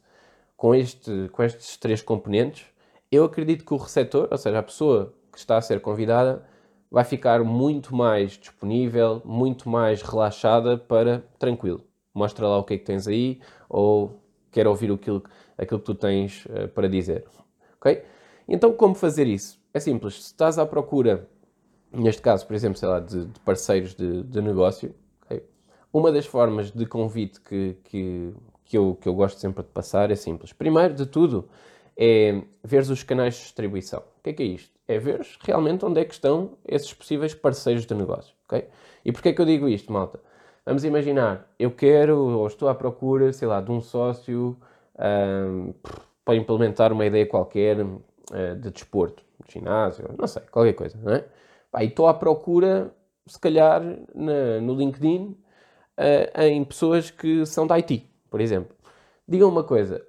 com, 0.56 0.76
este, 0.76 1.30
com 1.32 1.44
estes 1.44 1.78
três 1.78 2.02
componentes, 2.02 2.66
eu 3.12 3.24
acredito 3.24 3.66
que 3.66 3.74
o 3.74 3.78
receptor, 3.78 4.28
ou 4.30 4.38
seja, 4.38 4.60
a 4.60 4.64
pessoa 4.64 5.14
que 5.32 5.40
está 5.40 5.58
a 5.58 5.62
ser 5.62 5.82
convidada, 5.82 6.46
vai 6.92 7.04
ficar 7.04 7.44
muito 7.44 7.96
mais 7.96 8.34
disponível, 8.34 9.22
muito 9.26 9.70
mais 9.70 10.02
relaxada 10.02 10.78
para 10.78 11.24
tranquilo. 11.38 11.84
Mostra 12.14 12.48
lá 12.48 12.58
o 12.58 12.64
que 12.64 12.76
é 12.76 12.78
que 12.78 12.86
tens 12.86 13.08
aí 13.08 13.40
ou 13.70 14.20
quer 14.52 14.68
ouvir 14.68 14.92
aquilo, 14.92 15.24
aquilo 15.58 15.80
que 15.80 15.86
tu 15.86 15.96
tens 15.96 16.46
uh, 16.46 16.68
para 16.70 16.88
dizer. 16.88 17.26
Ok? 17.80 18.04
Então, 18.48 18.74
como 18.74 18.96
fazer 18.96 19.28
isso? 19.28 19.60
É 19.74 19.80
simples. 19.80 20.16
Se 20.16 20.32
estás 20.32 20.58
à 20.58 20.66
procura 20.66 21.28
neste 21.92 22.22
caso, 22.22 22.46
por 22.46 22.56
exemplo, 22.56 22.78
sei 22.78 22.88
lá, 22.88 23.00
de, 23.00 23.26
de 23.26 23.40
parceiros 23.42 23.96
de, 23.96 24.24
de 24.24 24.42
negócio, 24.42 24.94
okay? 25.24 25.44
uma 25.92 26.12
das 26.12 26.26
formas 26.26 26.72
de 26.72 26.86
convite 26.86 27.42
que, 27.42 27.78
que, 27.84 28.34
que, 28.66 28.78
eu, 28.78 28.98
que 29.00 29.08
eu 29.08 29.14
gosto 29.14 29.40
sempre 29.40 29.64
de 29.64 29.70
passar 29.70 30.12
é 30.12 30.16
simples. 30.16 30.54
Primeiro 30.54 30.94
de 30.94 31.06
tudo 31.06 31.50
é 31.98 32.42
ver 32.64 32.82
os 32.84 33.04
canais 33.04 33.36
de 33.36 33.42
distribuição. 33.42 34.00
O 34.00 34.24
que 34.24 34.30
é 34.30 34.34
que 34.34 34.44
é 34.44 34.46
isto? 34.46 34.72
É 34.88 34.98
ver 34.98 35.26
realmente 35.42 35.86
onde 35.86 36.00
é 36.00 36.06
que 36.06 36.14
estão 36.14 36.58
esses 36.66 36.94
possíveis 36.94 37.34
parceiros 37.34 37.86
de 37.86 37.94
negócio. 37.94 38.34
Okay? 38.46 38.68
E 39.04 39.12
porquê 39.12 39.30
é 39.30 39.34
que 39.34 39.42
eu 39.42 39.46
digo 39.46 39.68
isto, 39.68 39.92
malta? 39.92 40.20
Vamos 40.70 40.84
imaginar, 40.84 41.52
eu 41.58 41.72
quero 41.72 42.16
ou 42.16 42.46
estou 42.46 42.70
à 42.70 42.76
procura, 42.76 43.34
sei 43.34 43.48
lá, 43.48 43.60
de 43.60 43.72
um 43.72 43.82
sócio 43.82 44.56
um, 45.00 45.74
para 46.24 46.36
implementar 46.36 46.94
uma 46.94 47.08
ideia 47.08 47.26
qualquer 47.26 47.82
uh, 47.82 48.56
de 48.56 48.70
desporto, 48.70 49.24
de 49.48 49.54
ginásio, 49.54 50.08
não 50.16 50.28
sei, 50.28 50.44
qualquer 50.52 50.74
coisa, 50.74 50.96
não 51.02 51.12
é? 51.12 51.26
Pá, 51.72 51.84
e 51.84 51.88
estou 51.88 52.06
à 52.06 52.14
procura, 52.14 52.94
se 53.26 53.40
calhar, 53.40 53.82
na, 54.14 54.62
no 54.62 54.76
LinkedIn, 54.76 55.36
uh, 55.98 56.42
em 56.44 56.64
pessoas 56.64 57.10
que 57.10 57.48
são 57.48 57.66
da 57.66 57.74
IT, 57.80 58.08
por 58.30 58.40
exemplo. 58.40 58.78
Digam 59.28 59.50
uma 59.50 59.64
coisa: 59.64 60.06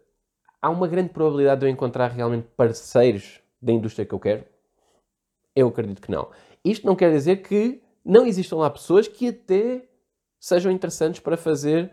há 0.60 0.68
uma 0.68 0.86
grande 0.86 1.08
probabilidade 1.08 1.60
de 1.60 1.68
eu 1.68 1.70
encontrar 1.70 2.08
realmente 2.08 2.46
parceiros 2.54 3.40
da 3.62 3.72
indústria 3.72 4.04
que 4.04 4.12
eu 4.12 4.20
quero? 4.20 4.44
Eu 5.56 5.68
acredito 5.68 6.02
que 6.02 6.10
não. 6.10 6.28
Isto 6.62 6.86
não 6.86 6.94
quer 6.94 7.10
dizer 7.10 7.36
que 7.36 7.82
não 8.04 8.26
existam 8.26 8.56
lá 8.56 8.68
pessoas 8.68 9.08
que 9.08 9.28
até 9.28 9.88
sejam 10.40 10.72
interessantes 10.72 11.20
para 11.20 11.36
fazer 11.36 11.92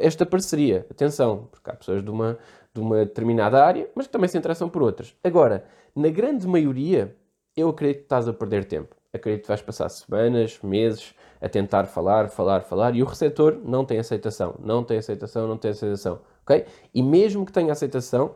esta 0.00 0.24
parceria. 0.24 0.86
Atenção, 0.90 1.48
porque 1.50 1.70
há 1.70 1.74
pessoas 1.74 2.04
de 2.04 2.10
uma, 2.10 2.38
de 2.72 2.80
uma 2.80 2.98
determinada 2.98 3.64
área, 3.64 3.90
mas 3.94 4.06
que 4.06 4.12
também 4.12 4.28
se 4.28 4.38
interessam 4.38 4.68
por 4.68 4.82
outras. 4.82 5.16
Agora, 5.24 5.64
na 5.94 6.10
grande 6.10 6.46
maioria, 6.46 7.16
eu 7.56 7.70
acredito 7.70 7.98
que 7.98 8.04
estás 8.04 8.28
a 8.28 8.32
perder 8.32 8.66
tempo 8.66 8.94
acredito 9.16 9.42
que 9.42 9.48
vais 9.48 9.62
passar 9.62 9.88
semanas, 9.88 10.58
meses 10.62 11.14
a 11.40 11.48
tentar 11.48 11.84
falar, 11.86 12.28
falar, 12.28 12.62
falar 12.62 12.94
e 12.94 13.02
o 13.02 13.06
receptor 13.06 13.60
não 13.64 13.84
tem 13.84 13.98
aceitação, 13.98 14.54
não 14.60 14.84
tem 14.84 14.98
aceitação, 14.98 15.48
não 15.48 15.56
tem 15.56 15.72
aceitação, 15.72 16.20
ok? 16.42 16.64
E 16.94 17.02
mesmo 17.02 17.44
que 17.44 17.52
tenha 17.52 17.72
aceitação, 17.72 18.34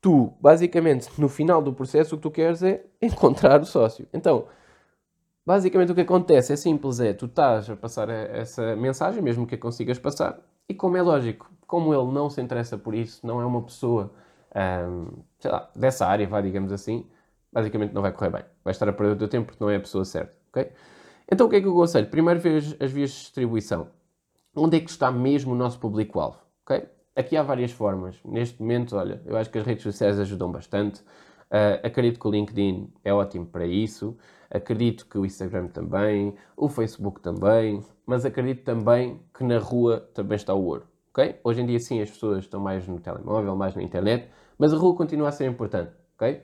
tu, 0.00 0.32
basicamente, 0.40 1.08
no 1.18 1.28
final 1.28 1.60
do 1.60 1.72
processo, 1.72 2.14
o 2.14 2.18
que 2.18 2.22
tu 2.22 2.30
queres 2.30 2.62
é 2.62 2.84
encontrar 3.02 3.60
o 3.60 3.66
sócio. 3.66 4.06
Então, 4.12 4.46
basicamente 5.48 5.90
o 5.90 5.94
que 5.94 6.02
acontece 6.02 6.52
é 6.52 6.56
simples, 6.56 7.00
é 7.00 7.14
tu 7.14 7.24
estás 7.24 7.70
a 7.70 7.74
passar 7.74 8.10
essa 8.10 8.76
mensagem, 8.76 9.22
mesmo 9.22 9.46
que 9.46 9.54
a 9.54 9.58
consigas 9.58 9.98
passar, 9.98 10.38
E 10.68 10.74
como 10.74 10.98
é 10.98 11.00
lógico, 11.00 11.50
como 11.66 11.94
ele 11.94 12.12
não 12.12 12.28
se 12.28 12.38
interessa 12.42 12.76
por 12.76 12.94
isso, 12.94 13.26
não 13.26 13.40
é 13.40 13.46
uma 13.46 13.62
pessoa, 13.62 14.12
sei 15.38 15.50
lá, 15.50 15.70
dessa 15.74 16.06
área, 16.06 16.26
vá, 16.28 16.42
digamos 16.42 16.70
assim, 16.70 17.06
basicamente 17.50 17.94
não 17.94 18.02
vai 18.02 18.12
correr 18.12 18.28
bem. 18.28 18.44
Vai 18.62 18.72
estar 18.72 18.86
a 18.90 18.92
perder 18.92 19.14
o 19.14 19.16
teu 19.16 19.28
tempo 19.28 19.46
porque 19.46 19.64
não 19.64 19.70
é 19.70 19.76
a 19.76 19.80
pessoa 19.80 20.04
certa, 20.04 20.34
ok? 20.50 20.70
Então 21.32 21.46
o 21.46 21.50
que 21.50 21.56
é 21.56 21.60
que 21.62 21.66
eu 21.66 21.72
aconselho? 21.72 22.08
Primeiro 22.08 22.38
ver 22.38 22.58
as 22.78 22.92
vias 22.92 23.10
de 23.10 23.16
distribuição. 23.16 23.88
Onde 24.54 24.76
é 24.76 24.80
que 24.80 24.90
está 24.90 25.10
mesmo 25.10 25.54
o 25.54 25.56
nosso 25.56 25.78
público-alvo, 25.78 26.36
ok? 26.62 26.86
Aqui 27.16 27.38
há 27.38 27.42
várias 27.42 27.72
formas. 27.72 28.16
Neste 28.22 28.60
momento, 28.60 28.96
olha, 28.96 29.22
eu 29.24 29.34
acho 29.34 29.48
que 29.48 29.56
as 29.56 29.64
redes 29.64 29.82
sociais 29.82 30.20
ajudam 30.20 30.52
bastante. 30.52 31.00
Uh, 31.50 31.80
acredito 31.82 32.20
que 32.20 32.28
o 32.28 32.30
LinkedIn 32.30 32.92
é 33.02 33.14
ótimo 33.14 33.46
para 33.46 33.66
isso. 33.66 34.14
Acredito 34.50 35.06
que 35.06 35.18
o 35.18 35.26
Instagram 35.26 35.68
também, 35.68 36.34
o 36.56 36.68
Facebook 36.68 37.20
também, 37.20 37.82
mas 38.06 38.24
acredito 38.24 38.64
também 38.64 39.20
que 39.36 39.44
na 39.44 39.58
rua 39.58 40.00
também 40.14 40.36
está 40.36 40.54
o 40.54 40.64
ouro. 40.64 40.86
Okay? 41.10 41.38
Hoje 41.44 41.60
em 41.60 41.66
dia, 41.66 41.78
sim, 41.78 42.00
as 42.00 42.10
pessoas 42.10 42.44
estão 42.44 42.60
mais 42.60 42.86
no 42.88 42.98
telemóvel, 42.98 43.54
mais 43.54 43.74
na 43.74 43.82
internet, 43.82 44.28
mas 44.56 44.72
a 44.72 44.76
rua 44.76 44.96
continua 44.96 45.28
a 45.28 45.32
ser 45.32 45.46
importante. 45.46 45.92
Okay? 46.14 46.42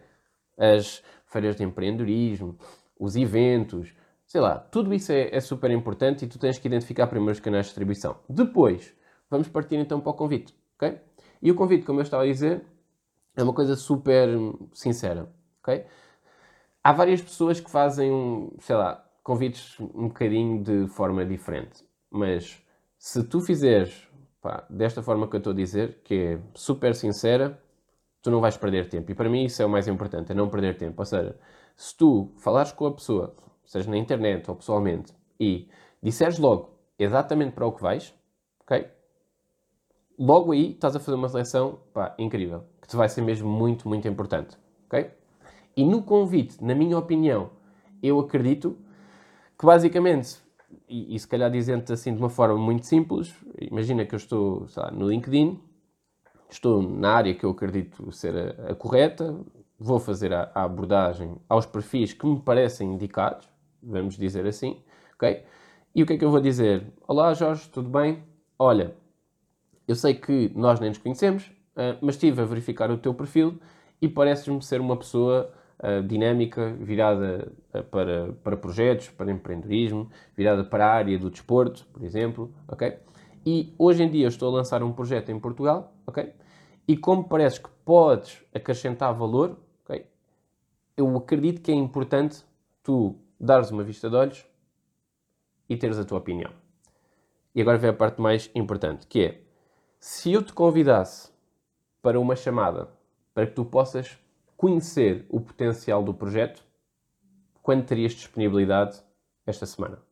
As 0.58 1.02
feiras 1.26 1.56
de 1.56 1.64
empreendedorismo, 1.64 2.58
os 2.99 3.16
eventos, 3.16 3.94
sei 4.26 4.40
lá, 4.40 4.58
tudo 4.58 4.92
isso 4.92 5.12
é, 5.12 5.34
é 5.34 5.40
super 5.40 5.70
importante 5.70 6.25
e 6.25 6.28
tu 6.28 6.38
tens 6.38 6.58
que 6.58 6.68
identificar 6.68 7.06
primeiro 7.06 7.32
os 7.32 7.40
canais 7.40 7.66
de 7.66 7.70
distribuição. 7.70 8.16
Depois, 8.28 8.94
vamos 9.30 9.49
partir 9.49 9.76
então 9.76 10.00
para 10.00 10.11
o 10.11 10.14
convite. 10.14 10.54
Okay? 10.76 11.00
E 11.40 11.50
o 11.50 11.54
convite, 11.54 11.84
como 11.84 12.00
eu 12.00 12.02
estava 12.02 12.25
a 12.25 12.26
dizer, 12.26 12.64
é 13.37 13.42
uma 13.42 13.54
coisa 13.54 13.76
super 13.76 14.28
sincera. 14.73 15.32
Okay? 15.62 15.87
Há 16.84 16.92
várias 16.92 17.22
pessoas 17.22 17.58
que 17.60 17.70
fazem, 17.70 18.52
sei 18.60 18.76
lá, 18.76 19.02
convites 19.22 19.80
um 19.80 20.08
bocadinho 20.08 20.62
de 20.62 20.86
forma 20.88 21.24
diferente. 21.24 21.82
Mas 22.10 22.62
se 22.98 23.24
tu 23.24 23.40
fizeres 23.40 24.06
pá, 24.42 24.66
desta 24.68 25.02
forma 25.02 25.26
que 25.26 25.34
eu 25.34 25.38
estou 25.38 25.54
a 25.54 25.56
dizer, 25.56 26.02
que 26.04 26.14
é 26.14 26.40
super 26.54 26.94
sincera, 26.94 27.58
tu 28.20 28.30
não 28.30 28.38
vais 28.38 28.58
perder 28.58 28.86
tempo. 28.90 29.10
E 29.10 29.14
para 29.14 29.30
mim 29.30 29.44
isso 29.46 29.62
é 29.62 29.64
o 29.64 29.68
mais 29.70 29.88
importante, 29.88 30.32
é 30.32 30.34
não 30.34 30.50
perder 30.50 30.76
tempo. 30.76 31.00
Ou 31.00 31.06
seja, 31.06 31.34
se 31.74 31.96
tu 31.96 32.30
falares 32.36 32.70
com 32.70 32.84
a 32.84 32.92
pessoa, 32.92 33.34
seja 33.64 33.90
na 33.90 33.96
internet 33.96 34.50
ou 34.50 34.56
pessoalmente, 34.56 35.14
e 35.40 35.70
disseres 36.02 36.38
logo 36.38 36.78
exatamente 36.98 37.52
para 37.52 37.66
o 37.66 37.72
que 37.72 37.80
vais, 37.80 38.14
ok? 38.60 38.86
Logo 40.18 40.52
aí 40.52 40.72
estás 40.72 40.94
a 40.94 41.00
fazer 41.00 41.16
uma 41.16 41.30
seleção 41.30 41.78
pá, 41.94 42.14
incrível, 42.18 42.64
que 42.82 42.88
te 42.88 42.94
vai 42.94 43.08
ser 43.08 43.22
mesmo 43.22 43.48
muito, 43.48 43.88
muito 43.88 44.06
importante, 44.06 44.58
ok? 44.84 45.10
E 45.76 45.85
no 45.85 46.02
convite, 46.02 46.62
na 46.62 46.75
minha 46.75 46.97
opinião, 46.97 47.50
eu 48.02 48.21
acredito 48.21 48.76
que 49.59 49.66
basicamente, 49.66 50.37
e, 50.88 51.14
e 51.14 51.19
se 51.19 51.26
calhar 51.26 51.50
dizendo 51.50 51.90
assim 51.93 52.12
de 52.14 52.19
uma 52.19 52.28
forma 52.28 52.57
muito 52.57 52.87
simples, 52.87 53.35
imagina 53.61 54.04
que 54.04 54.14
eu 54.14 54.19
estou 54.19 54.66
lá, 54.76 54.90
no 54.90 55.09
LinkedIn, 55.09 55.61
estou 56.49 56.83
na 56.83 57.12
área 57.12 57.35
que 57.35 57.45
eu 57.45 57.50
acredito 57.50 58.11
ser 58.12 58.37
a, 58.37 58.73
a 58.73 58.75
correta, 58.75 59.37
vou 59.78 59.99
fazer 59.99 60.33
a, 60.33 60.50
a, 60.54 60.62
abordagem 60.62 61.37
aos 61.49 61.66
perfis 61.66 62.12
que 62.12 62.26
me 62.26 62.40
parecem 62.40 62.93
indicados, 62.93 63.49
vamos 63.83 64.16
dizer 64.16 64.47
assim, 64.47 64.81
ok? 65.14 65.45
E 65.95 66.02
o 66.02 66.07
que 66.07 66.14
é 66.14 66.19
que 66.19 66.25
eu 66.25 66.31
vou 66.31 66.40
dizer? 66.40 66.93
Olá 67.07 67.35
Jorge, 67.35 67.69
tudo 67.69 67.88
bem? 67.88 68.23
Olha, 68.59 68.95
eu 69.87 69.95
sei 69.95 70.14
que 70.14 70.50
nós 70.54 70.81
nem 70.81 70.90
nos 70.90 70.99
conhecemos, 70.99 71.47
uh, 71.76 71.99
mas 72.00 72.14
estive 72.14 72.40
a 72.40 72.45
verificar 72.45 72.90
o 72.90 72.99
teu 72.99 73.14
perfil 73.14 73.59
e 74.00 74.09
pareces-me 74.09 74.62
ser 74.62 74.81
uma 74.81 74.97
pessoa 74.97 75.52
dinâmica, 76.02 76.74
virada 76.80 77.52
uh, 77.74 77.82
para, 77.84 78.32
para 78.42 78.56
projetos, 78.56 79.10
para 79.10 79.30
empreendedorismo, 79.30 80.10
virada 80.36 80.64
para 80.64 80.86
a 80.86 80.92
área 80.92 81.18
do 81.18 81.30
desporto, 81.30 81.86
por 81.92 82.02
exemplo, 82.02 82.52
ok? 82.68 82.98
E 83.44 83.74
hoje 83.78 84.02
em 84.02 84.10
dia 84.10 84.26
estou 84.26 84.48
a 84.48 84.56
lançar 84.56 84.82
um 84.82 84.92
projeto 84.92 85.30
em 85.30 85.38
Portugal, 85.38 85.92
ok? 86.06 86.32
E 86.88 86.96
como 86.96 87.24
parece 87.24 87.60
que 87.60 87.68
podes 87.84 88.42
acrescentar 88.54 89.12
valor, 89.14 89.58
ok? 89.84 90.06
Eu 90.96 91.14
acredito 91.16 91.60
que 91.60 91.70
é 91.70 91.74
importante 91.74 92.42
tu 92.82 93.16
dares 93.38 93.70
uma 93.70 93.82
vista 93.82 94.08
de 94.08 94.16
olhos 94.16 94.46
e 95.68 95.76
teres 95.76 95.98
a 95.98 96.04
tua 96.04 96.18
opinião. 96.18 96.50
E 97.54 97.60
agora 97.60 97.78
vem 97.78 97.90
a 97.90 97.94
parte 97.94 98.20
mais 98.20 98.50
importante, 98.54 99.06
que 99.06 99.24
é, 99.24 99.40
se 100.00 100.32
eu 100.32 100.42
te 100.42 100.52
convidasse 100.52 101.30
para 102.02 102.18
uma 102.18 102.36
chamada, 102.36 102.88
para 103.32 103.46
que 103.46 103.52
tu 103.52 103.64
possas 103.64 104.18
conhecer 104.64 105.26
o 105.28 105.42
potencial 105.42 106.02
do 106.02 106.14
projeto, 106.14 106.64
quando 107.62 107.85
terias 107.85 108.12
disponibilidade 108.12 108.99
esta 109.44 109.66
semana? 109.66 110.02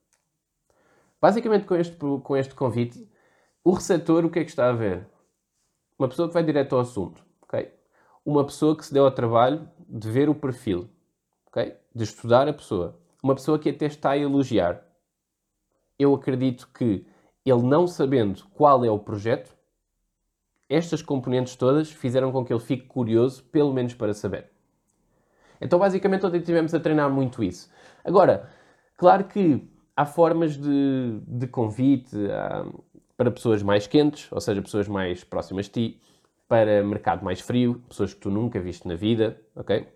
Basicamente, 1.18 1.64
com 1.64 1.75
este, 1.75 1.97
com 1.97 2.37
este 2.37 2.54
convite, 2.54 3.11
o 3.64 3.71
receptor, 3.71 4.26
o 4.26 4.30
que 4.30 4.40
é 4.40 4.44
que 4.44 4.50
está 4.50 4.68
a 4.68 4.73
ver? 4.73 5.09
Uma 5.99 6.06
pessoa 6.06 6.28
que 6.28 6.35
vai 6.35 6.42
direto 6.42 6.75
ao 6.75 6.82
assunto, 6.82 7.25
ok? 7.40 7.73
Uma 8.26 8.44
pessoa 8.44 8.76
que 8.76 8.85
se 8.85 8.92
deu 8.92 9.06
ao 9.06 9.11
trabalho 9.11 9.66
de 9.88 10.11
ver 10.11 10.28
o 10.28 10.35
perfil, 10.35 10.90
ok? 11.47 11.75
De 11.94 12.04
estudar 12.04 12.47
a 12.47 12.52
pessoa. 12.52 13.00
Uma 13.23 13.35
pessoa 13.35 13.59
que 13.59 13.71
até 13.71 13.87
está 13.87 14.11
a 14.11 14.18
elogiar. 14.18 14.87
Eu 15.99 16.14
acredito 16.14 16.68
que 16.75 17.06
ele 17.42 17.62
não 17.62 17.87
sabendo 17.87 18.44
qual 18.49 18.85
é 18.85 18.90
o 18.90 18.99
projeto, 18.99 19.56
estas 20.74 21.02
componentes 21.02 21.56
todas 21.56 21.90
fizeram 21.90 22.32
com 22.32 22.44
que 22.44 22.52
ele 22.52 22.60
fique 22.60 22.86
curioso, 22.86 23.42
pelo 23.44 23.72
menos 23.72 23.94
para 23.94 24.14
saber. 24.14 24.50
Então, 25.60 25.78
basicamente, 25.78 26.26
ontem 26.26 26.38
estivemos 26.38 26.74
a 26.74 26.80
treinar 26.80 27.10
muito 27.10 27.42
isso. 27.42 27.70
Agora, 28.04 28.48
claro 28.96 29.24
que 29.24 29.68
há 29.96 30.04
formas 30.04 30.56
de, 30.56 31.20
de 31.26 31.46
convite 31.46 32.16
há, 32.30 32.66
para 33.16 33.30
pessoas 33.30 33.62
mais 33.62 33.86
quentes, 33.86 34.30
ou 34.32 34.40
seja, 34.40 34.60
pessoas 34.60 34.88
mais 34.88 35.22
próximas 35.22 35.66
de 35.66 35.72
ti, 35.72 36.00
para 36.48 36.82
mercado 36.82 37.24
mais 37.24 37.40
frio, 37.40 37.82
pessoas 37.88 38.12
que 38.12 38.20
tu 38.20 38.30
nunca 38.30 38.60
viste 38.60 38.86
na 38.86 38.94
vida, 38.94 39.40
ok? 39.54 39.86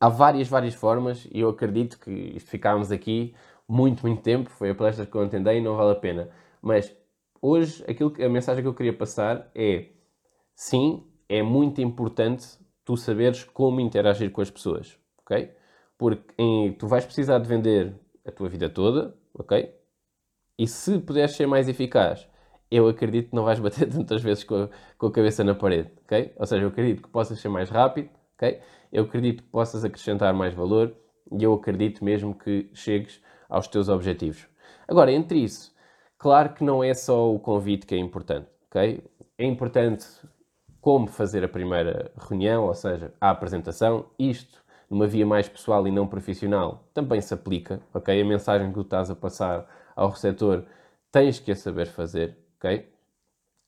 Há 0.00 0.08
várias, 0.08 0.48
várias 0.48 0.74
formas 0.74 1.28
e 1.30 1.40
eu 1.40 1.50
acredito 1.50 1.98
que 1.98 2.10
isto 2.10 2.50
ficámos 2.50 2.90
aqui 2.90 3.34
muito, 3.68 4.06
muito 4.06 4.22
tempo. 4.22 4.50
Foi 4.50 4.70
a 4.70 4.74
palestra 4.74 5.04
que 5.04 5.14
eu 5.14 5.24
entendei 5.24 5.58
e 5.58 5.60
não 5.60 5.76
vale 5.76 5.92
a 5.92 5.94
pena. 5.94 6.30
Mas 6.62 6.92
hoje 7.40 7.84
aquilo 7.88 8.10
que, 8.10 8.22
a 8.22 8.28
mensagem 8.28 8.62
que 8.62 8.68
eu 8.68 8.74
queria 8.74 8.92
passar 8.92 9.50
é 9.54 9.90
sim, 10.54 11.06
é 11.28 11.42
muito 11.42 11.80
importante 11.80 12.46
tu 12.84 12.96
saberes 12.96 13.44
como 13.44 13.80
interagir 13.80 14.30
com 14.30 14.40
as 14.40 14.50
pessoas, 14.50 14.98
ok? 15.18 15.50
Porque 15.96 16.34
em, 16.38 16.72
tu 16.72 16.86
vais 16.86 17.04
precisar 17.04 17.38
de 17.38 17.48
vender 17.48 17.94
a 18.24 18.30
tua 18.30 18.48
vida 18.48 18.68
toda, 18.68 19.14
ok? 19.34 19.74
E 20.58 20.66
se 20.66 20.98
puderes 20.98 21.36
ser 21.36 21.46
mais 21.46 21.68
eficaz, 21.68 22.28
eu 22.70 22.88
acredito 22.88 23.30
que 23.30 23.36
não 23.36 23.44
vais 23.44 23.60
bater 23.60 23.88
tantas 23.92 24.22
vezes 24.22 24.44
com 24.44 24.64
a, 24.64 24.68
com 24.96 25.06
a 25.06 25.12
cabeça 25.12 25.44
na 25.44 25.54
parede, 25.54 25.90
ok? 26.04 26.32
Ou 26.36 26.46
seja, 26.46 26.62
eu 26.62 26.68
acredito 26.68 27.02
que 27.02 27.08
possas 27.08 27.38
ser 27.40 27.48
mais 27.48 27.70
rápido, 27.70 28.10
ok? 28.36 28.60
Eu 28.92 29.04
acredito 29.04 29.42
que 29.42 29.48
possas 29.48 29.84
acrescentar 29.84 30.32
mais 30.34 30.54
valor 30.54 30.94
e 31.30 31.42
eu 31.42 31.52
acredito 31.52 32.04
mesmo 32.04 32.34
que 32.34 32.70
chegues 32.74 33.20
aos 33.48 33.68
teus 33.68 33.88
objetivos. 33.88 34.46
Agora, 34.86 35.12
entre 35.12 35.38
isso, 35.38 35.74
Claro 36.18 36.52
que 36.52 36.64
não 36.64 36.82
é 36.82 36.92
só 36.94 37.32
o 37.32 37.38
convite 37.38 37.86
que 37.86 37.94
é 37.94 37.98
importante, 37.98 38.48
ok? 38.68 39.04
É 39.38 39.44
importante 39.44 40.04
como 40.80 41.06
fazer 41.06 41.44
a 41.44 41.48
primeira 41.48 42.10
reunião, 42.16 42.64
ou 42.66 42.74
seja, 42.74 43.14
a 43.20 43.30
apresentação. 43.30 44.06
Isto, 44.18 44.60
numa 44.90 45.06
via 45.06 45.24
mais 45.24 45.48
pessoal 45.48 45.86
e 45.86 45.92
não 45.92 46.08
profissional, 46.08 46.88
também 46.92 47.20
se 47.20 47.32
aplica, 47.32 47.80
ok? 47.94 48.20
A 48.20 48.24
mensagem 48.24 48.68
que 48.68 48.74
tu 48.74 48.80
estás 48.80 49.10
a 49.10 49.14
passar 49.14 49.64
ao 49.94 50.10
receptor 50.10 50.64
tens 51.12 51.38
que 51.38 51.52
a 51.52 51.56
saber 51.56 51.86
fazer, 51.86 52.36
ok? 52.56 52.88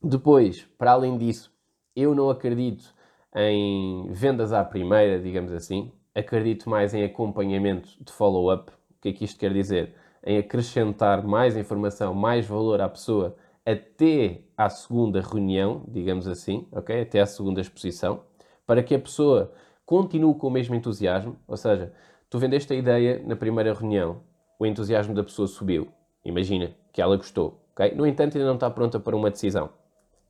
Depois, 0.02 0.64
para 0.76 0.90
além 0.92 1.16
disso, 1.16 1.52
eu 1.94 2.16
não 2.16 2.30
acredito 2.30 2.92
em 3.32 4.08
vendas 4.10 4.52
à 4.52 4.64
primeira, 4.64 5.20
digamos 5.20 5.52
assim. 5.52 5.92
Acredito 6.12 6.68
mais 6.68 6.94
em 6.94 7.04
acompanhamento 7.04 7.90
de 8.02 8.12
follow-up. 8.12 8.72
O 8.72 9.00
que 9.00 9.10
é 9.10 9.12
que 9.12 9.24
isto 9.24 9.38
quer 9.38 9.52
dizer? 9.52 9.94
Em 10.24 10.38
acrescentar 10.38 11.26
mais 11.26 11.56
informação, 11.56 12.14
mais 12.14 12.46
valor 12.46 12.80
à 12.80 12.88
pessoa 12.88 13.36
até 13.64 14.42
à 14.56 14.68
segunda 14.68 15.20
reunião, 15.20 15.84
digamos 15.88 16.26
assim, 16.26 16.66
ok? 16.72 17.02
Até 17.02 17.20
à 17.20 17.26
segunda 17.26 17.60
exposição, 17.60 18.22
para 18.66 18.82
que 18.82 18.94
a 18.94 18.98
pessoa 18.98 19.52
continue 19.84 20.34
com 20.34 20.48
o 20.48 20.50
mesmo 20.50 20.74
entusiasmo, 20.74 21.36
ou 21.46 21.56
seja, 21.56 21.92
tu 22.28 22.38
vendeste 22.38 22.72
a 22.72 22.76
ideia 22.76 23.22
na 23.24 23.36
primeira 23.36 23.72
reunião, 23.74 24.22
o 24.58 24.66
entusiasmo 24.66 25.14
da 25.14 25.22
pessoa 25.22 25.48
subiu, 25.48 25.88
imagina 26.24 26.74
que 26.92 27.00
ela 27.00 27.16
gostou, 27.16 27.60
ok? 27.72 27.94
No 27.94 28.06
entanto, 28.06 28.36
ainda 28.36 28.48
não 28.48 28.54
está 28.54 28.70
pronta 28.70 28.98
para 29.00 29.16
uma 29.16 29.30
decisão. 29.30 29.70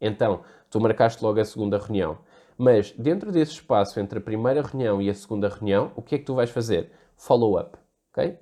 Então, 0.01 0.41
tu 0.71 0.81
marcaste 0.81 1.23
logo 1.23 1.41
a 1.41 1.45
segunda 1.45 1.79
reunião. 1.79 2.19
Mas 2.57 2.93
dentro 2.93 3.33
desse 3.33 3.53
espaço 3.53 3.99
entre 3.99 4.19
a 4.19 4.23
primeira 4.23 4.63
reunião 4.63 5.01
e 5.01 5.09
a 5.09 5.15
segunda 5.15 5.49
reunião, 5.49 5.93
o 5.97 6.03
que 6.03 6.15
é 6.15 6.19
que 6.19 6.25
tu 6.25 6.35
vais 6.35 6.51
fazer? 6.51 6.91
Follow-up, 7.17 7.79
ok? 8.13 8.39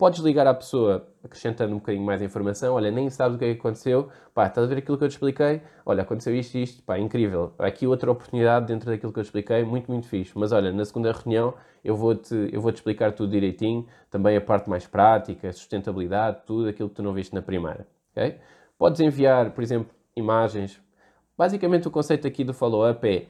Podes 0.00 0.20
ligar 0.20 0.46
à 0.46 0.54
pessoa 0.54 1.06
acrescentando 1.22 1.74
um 1.74 1.78
bocadinho 1.78 2.02
mais 2.02 2.22
informação. 2.22 2.74
Olha, 2.74 2.90
nem 2.90 3.10
sabes 3.10 3.36
o 3.36 3.38
que 3.38 3.44
é 3.44 3.52
que 3.52 3.60
aconteceu. 3.60 4.08
Pá, 4.32 4.46
estás 4.46 4.64
a 4.64 4.66
ver 4.66 4.78
aquilo 4.78 4.96
que 4.96 5.04
eu 5.04 5.08
te 5.08 5.12
expliquei? 5.12 5.60
Olha, 5.84 6.00
aconteceu 6.04 6.34
isto 6.34 6.56
e 6.56 6.62
isto. 6.62 6.82
Pá, 6.82 6.98
incrível. 6.98 7.52
Aqui 7.58 7.86
outra 7.86 8.10
oportunidade 8.10 8.64
dentro 8.64 8.88
daquilo 8.88 9.12
que 9.12 9.18
eu 9.18 9.22
te 9.22 9.26
expliquei. 9.26 9.62
Muito, 9.62 9.90
muito 9.90 10.08
fixe. 10.08 10.32
Mas 10.34 10.52
olha, 10.52 10.72
na 10.72 10.86
segunda 10.86 11.12
reunião 11.12 11.52
eu 11.84 11.94
vou-te 11.94 12.34
eu 12.50 12.62
vou 12.62 12.72
-te 12.72 12.76
explicar 12.76 13.12
tudo 13.12 13.30
direitinho. 13.30 13.86
Também 14.10 14.38
a 14.38 14.40
parte 14.40 14.70
mais 14.70 14.86
prática, 14.86 15.52
sustentabilidade, 15.52 16.44
tudo 16.46 16.70
aquilo 16.70 16.88
que 16.88 16.94
tu 16.94 17.02
não 17.02 17.12
viste 17.12 17.34
na 17.34 17.42
primeira. 17.42 17.86
Okay? 18.12 18.38
Podes 18.78 19.02
enviar, 19.02 19.50
por 19.50 19.62
exemplo, 19.62 19.94
imagens. 20.16 20.80
Basicamente, 21.36 21.88
o 21.88 21.90
conceito 21.90 22.26
aqui 22.26 22.42
do 22.42 22.54
follow-up 22.54 23.06
é 23.06 23.26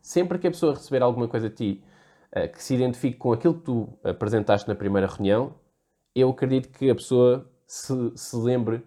sempre 0.00 0.38
que 0.38 0.46
a 0.46 0.50
pessoa 0.50 0.72
receber 0.72 1.02
alguma 1.02 1.28
coisa 1.28 1.50
de 1.50 1.54
ti 1.54 1.84
uh, 2.34 2.48
que 2.50 2.62
se 2.62 2.74
identifique 2.74 3.18
com 3.18 3.30
aquilo 3.30 3.52
que 3.52 3.64
tu 3.64 3.90
apresentaste 4.02 4.66
na 4.66 4.74
primeira 4.74 5.06
reunião, 5.06 5.52
eu 6.14 6.30
acredito 6.30 6.70
que 6.70 6.88
a 6.90 6.94
pessoa 6.94 7.50
se, 7.66 8.12
se 8.16 8.36
lembre 8.36 8.84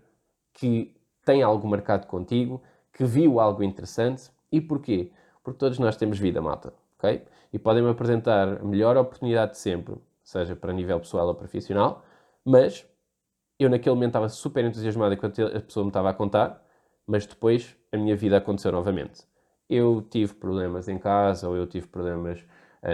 que 0.53 0.95
tem 1.25 1.43
algo 1.43 1.67
marcado 1.67 2.07
contigo, 2.07 2.61
que 2.93 3.03
viu 3.03 3.39
algo 3.39 3.63
interessante. 3.63 4.31
E 4.51 4.61
porquê? 4.61 5.11
Porque 5.43 5.59
todos 5.59 5.77
nós 5.77 5.97
temos 5.97 6.17
vida, 6.17 6.41
malta, 6.41 6.73
ok? 6.97 7.25
E 7.51 7.59
podem-me 7.59 7.89
apresentar 7.89 8.59
a 8.59 8.63
melhor 8.63 8.95
oportunidade 8.97 9.51
de 9.51 9.57
sempre, 9.57 9.95
seja 10.23 10.55
para 10.55 10.73
nível 10.73 10.99
pessoal 10.99 11.27
ou 11.27 11.35
profissional, 11.35 12.03
mas 12.45 12.85
eu 13.59 13.69
naquele 13.69 13.93
momento 13.95 14.09
estava 14.09 14.29
super 14.29 14.63
entusiasmado 14.63 15.13
enquanto 15.13 15.41
a 15.43 15.59
pessoa 15.61 15.83
me 15.83 15.89
estava 15.89 16.09
a 16.09 16.13
contar, 16.13 16.63
mas 17.05 17.25
depois 17.25 17.75
a 17.91 17.97
minha 17.97 18.15
vida 18.15 18.37
aconteceu 18.37 18.71
novamente. 18.71 19.23
Eu 19.69 20.05
tive 20.09 20.33
problemas 20.33 20.87
em 20.87 20.97
casa, 20.97 21.47
ou 21.49 21.55
eu 21.55 21.67
tive 21.67 21.87
problemas 21.87 22.43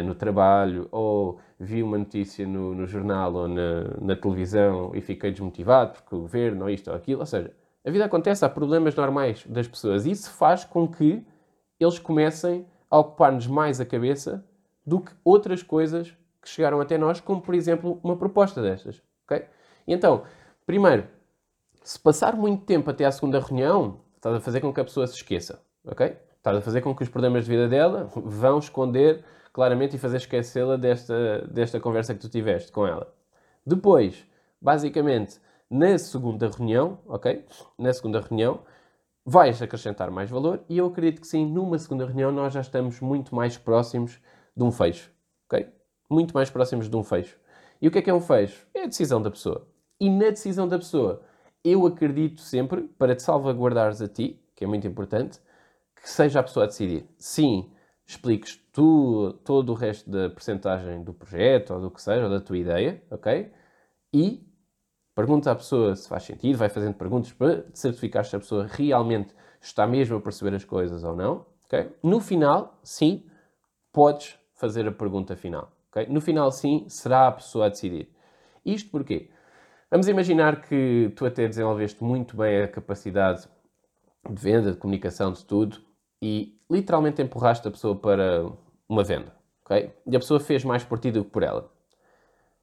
no 0.02 0.16
trabalho, 0.16 0.88
ou 0.92 1.40
vi 1.60 1.84
uma 1.84 1.98
notícia 1.98 2.46
no, 2.48 2.74
no 2.74 2.86
jornal 2.86 3.34
ou 3.34 3.48
na, 3.48 3.84
na, 4.02 4.16
televisão 4.16 4.92
e 4.94 5.02
fiquei 5.02 5.32
desmotivado 5.32 5.94
porque 5.94 6.16
o 6.16 6.20
governo 6.20 6.64
ou 6.64 6.70
isto 6.70 6.90
ou 6.90 6.96
aquilo. 6.96 7.20
Ou 7.20 7.26
seja, 7.26 7.54
a 7.86 7.92
vida 7.92 8.06
acontece, 8.06 8.46
há 8.46 8.50
problemas 8.50 8.96
normais 8.96 9.46
das 9.46 9.68
pessoas 9.68 10.06
isso 10.06 10.32
faz 10.32 10.64
com 10.64 10.88
que 10.88 11.26
eles 11.80 12.00
comecem 12.00 12.66
a 12.90 13.00
ocupar-nos 13.00 13.48
mais 13.48 13.82
a 13.82 13.86
cabeça 13.86 14.46
do 14.86 15.00
que 15.00 15.12
outras 15.24 15.64
coisas 15.64 16.16
que 16.42 16.50
chegaram 16.50 16.80
até 16.80 16.98
nós, 16.98 17.20
como 17.20 17.42
por 17.42 17.56
exemplo 17.56 18.00
uma 18.04 18.16
proposta 18.16 18.62
destas. 18.62 19.02
Okay? 19.26 19.46
E 19.88 19.94
então, 19.94 20.24
primeiro, 20.66 21.08
se 21.84 22.00
passar 22.00 22.36
muito 22.36 22.64
tempo 22.66 22.90
até 22.90 23.06
à 23.06 23.12
segunda 23.12 23.40
reunião, 23.40 24.00
estás 24.16 24.36
a 24.36 24.40
fazer 24.40 24.62
com 24.62 24.74
que 24.74 24.80
a 24.80 24.84
pessoa 24.84 25.08
se 25.08 25.16
esqueça. 25.16 25.62
ok? 25.86 26.18
Estás 26.38 26.58
a 26.58 26.62
fazer 26.62 26.82
com 26.82 26.94
que 26.94 27.04
os 27.04 27.10
problemas 27.10 27.46
de 27.46 27.52
vida 27.52 27.68
dela 27.68 28.10
vão 28.16 28.60
esconder 28.60 29.24
claramente 29.54 29.96
e 29.96 30.00
fazer 30.00 30.18
esquecê-la 30.18 30.76
desta, 30.76 31.48
desta 31.48 31.80
conversa 31.80 32.14
que 32.14 32.20
tu 32.20 32.28
tiveste 32.28 32.72
com 32.72 32.88
ela. 32.88 33.14
Depois, 33.66 34.26
basicamente, 34.60 35.40
na 35.70 35.98
segunda 35.98 36.50
reunião, 36.50 37.00
ok? 37.06 37.46
Na 37.78 37.94
segunda 37.94 38.20
reunião, 38.20 38.62
vais 39.26 39.62
acrescentar 39.62 40.12
mais 40.12 40.30
valor 40.30 40.64
e 40.68 40.78
eu 40.78 40.88
acredito 40.88 41.22
que 41.22 41.28
sim, 41.28 41.46
numa 41.46 41.78
segunda 41.78 42.06
reunião 42.06 42.32
nós 42.32 42.54
já 42.54 42.62
estamos 42.62 43.00
muito 43.00 43.34
mais 43.34 43.58
próximos 43.58 44.20
de 44.58 44.64
um 44.64 44.72
fecho, 44.72 45.12
ok? 45.46 45.72
Muito 46.10 46.34
mais 46.34 46.50
próximos 46.50 46.90
de 46.90 46.96
um 46.96 47.04
fecho. 47.04 47.40
E 47.82 47.88
o 47.88 47.92
que 47.92 48.00
é 48.00 48.02
que 48.02 48.10
é 48.10 48.14
um 48.14 48.22
fecho? 48.22 48.68
É 48.74 48.84
a 48.84 48.88
decisão 48.88 49.22
da 49.22 49.30
pessoa. 49.30 49.68
E 50.00 50.10
na 50.10 50.30
decisão 50.30 50.68
da 50.68 50.78
pessoa, 50.78 51.22
eu 51.64 51.86
acredito 51.86 52.42
sempre, 52.42 52.84
para 52.98 53.16
te 53.16 53.22
salvaguardares 53.22 54.02
a 54.02 54.08
ti, 54.08 54.42
que 54.56 54.64
é 54.64 54.68
muito 54.68 54.88
importante, 54.88 55.40
que 55.96 56.10
seja 56.10 56.40
a 56.40 56.44
pessoa 56.44 56.66
a 56.66 56.68
decidir. 56.68 57.08
Sim, 57.18 57.72
expliques 58.14 58.60
tu 58.72 59.34
todo 59.44 59.72
o 59.72 59.76
resto 59.76 60.10
da 60.10 60.30
percentagem 60.30 61.04
do 61.04 61.14
projeto 61.14 61.74
ou 61.74 61.82
do 61.82 61.92
que 61.92 62.02
seja, 62.02 62.24
ou 62.24 62.30
da 62.30 62.40
tua 62.40 62.58
ideia, 62.58 63.04
ok? 63.12 63.52
E 64.14 64.48
pergunta 65.16 65.52
à 65.52 65.56
pessoa 65.56 65.96
se 65.96 66.08
faz 66.08 66.24
sentido, 66.24 66.58
vai 66.58 66.70
fazendo 66.70 66.96
perguntas 66.96 67.32
para 67.32 67.66
certificar 67.74 68.26
se 68.26 68.36
a 68.36 68.40
pessoa 68.40 68.68
realmente 68.70 69.34
está 69.62 69.86
mesmo 69.88 70.18
a 70.18 70.22
perceber 70.22 70.56
as 70.56 70.64
coisas 70.64 71.04
ou 71.04 71.16
não, 71.16 71.46
ok? 71.66 71.96
No 72.02 72.20
final, 72.20 72.80
sim, 72.84 73.26
podes 73.92 74.38
fazer 74.56 74.88
a 74.88 74.92
pergunta 74.92 75.36
final, 75.36 75.72
ok? 75.90 76.08
No 76.08 76.22
final, 76.22 76.52
sim, 76.52 76.86
será 76.88 77.28
a 77.28 77.32
pessoa 77.32 77.66
a 77.66 77.70
decidir. 77.70 78.10
Isto 78.66 78.90
porquê? 78.92 79.30
Vamos 79.90 80.08
imaginar 80.08 80.62
que 80.62 81.12
tu 81.16 81.26
até 81.26 81.48
desenvolveste 81.48 82.04
muito 82.04 82.36
bem 82.36 82.64
a 82.64 82.68
capacidade 82.68 83.48
de 84.28 84.42
venda, 84.42 84.72
de 84.72 84.78
comunicação, 84.78 85.32
de 85.32 85.46
tudo, 85.46 85.78
e 86.22 86.58
literalmente 86.74 87.22
empurraste 87.22 87.68
a 87.68 87.72
pessoa 87.72 87.96
para 87.96 88.46
uma 88.88 89.04
venda, 89.04 89.34
ok? 89.64 89.94
E 90.06 90.16
a 90.16 90.20
pessoa 90.20 90.40
fez 90.40 90.64
mais 90.64 90.84
por 90.84 91.00
ti 91.00 91.12
do 91.12 91.24
que 91.24 91.32
por 91.32 91.44
ela. 91.44 91.72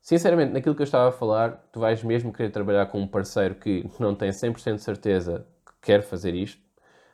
Sinceramente, 0.00 0.52
naquilo 0.52 0.74
que 0.74 0.82
eu 0.82 0.84
estava 0.84 1.08
a 1.08 1.12
falar, 1.12 1.68
tu 1.72 1.80
vais 1.80 2.02
mesmo 2.02 2.32
querer 2.32 2.50
trabalhar 2.50 2.86
com 2.86 3.00
um 3.00 3.06
parceiro 3.06 3.54
que 3.54 3.88
não 3.98 4.14
tem 4.14 4.30
100% 4.30 4.76
de 4.76 4.82
certeza 4.82 5.46
que 5.64 5.72
quer 5.82 6.02
fazer 6.02 6.34
isto, 6.34 6.62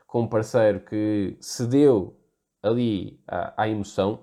com 0.06 0.22
um 0.22 0.28
parceiro 0.28 0.80
que 0.80 1.37
cedeu 1.40 2.16
ali 2.62 3.20
à, 3.26 3.62
à 3.62 3.68
emoção? 3.68 4.20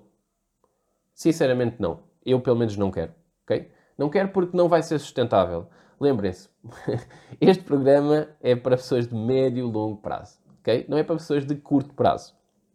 Sinceramente, 1.13 1.75
não. 1.79 2.03
Eu, 2.25 2.39
pelo 2.39 2.57
menos, 2.57 2.77
não 2.77 2.89
quero, 2.89 3.13
ok? 3.43 3.69
Não 3.97 4.09
quero 4.09 4.29
porque 4.29 4.55
não 4.55 4.69
vai 4.69 4.81
ser 4.81 4.97
sustentável. 4.99 5.67
Lembrem-se, 5.99 6.49
este 7.39 7.63
programa 7.63 8.29
é 8.41 8.55
para 8.55 8.77
pessoas 8.77 9.07
de 9.07 9.15
médio 9.15 9.67
e 9.67 9.71
longo 9.71 9.97
prazo 9.97 10.43
ok? 10.63 10.85
Não 10.87 10.97
é 10.97 11.03
para 11.03 11.17
pessoas 11.17 11.45
de 11.45 11.55
curto 11.55 11.93
prazo. 11.93 12.33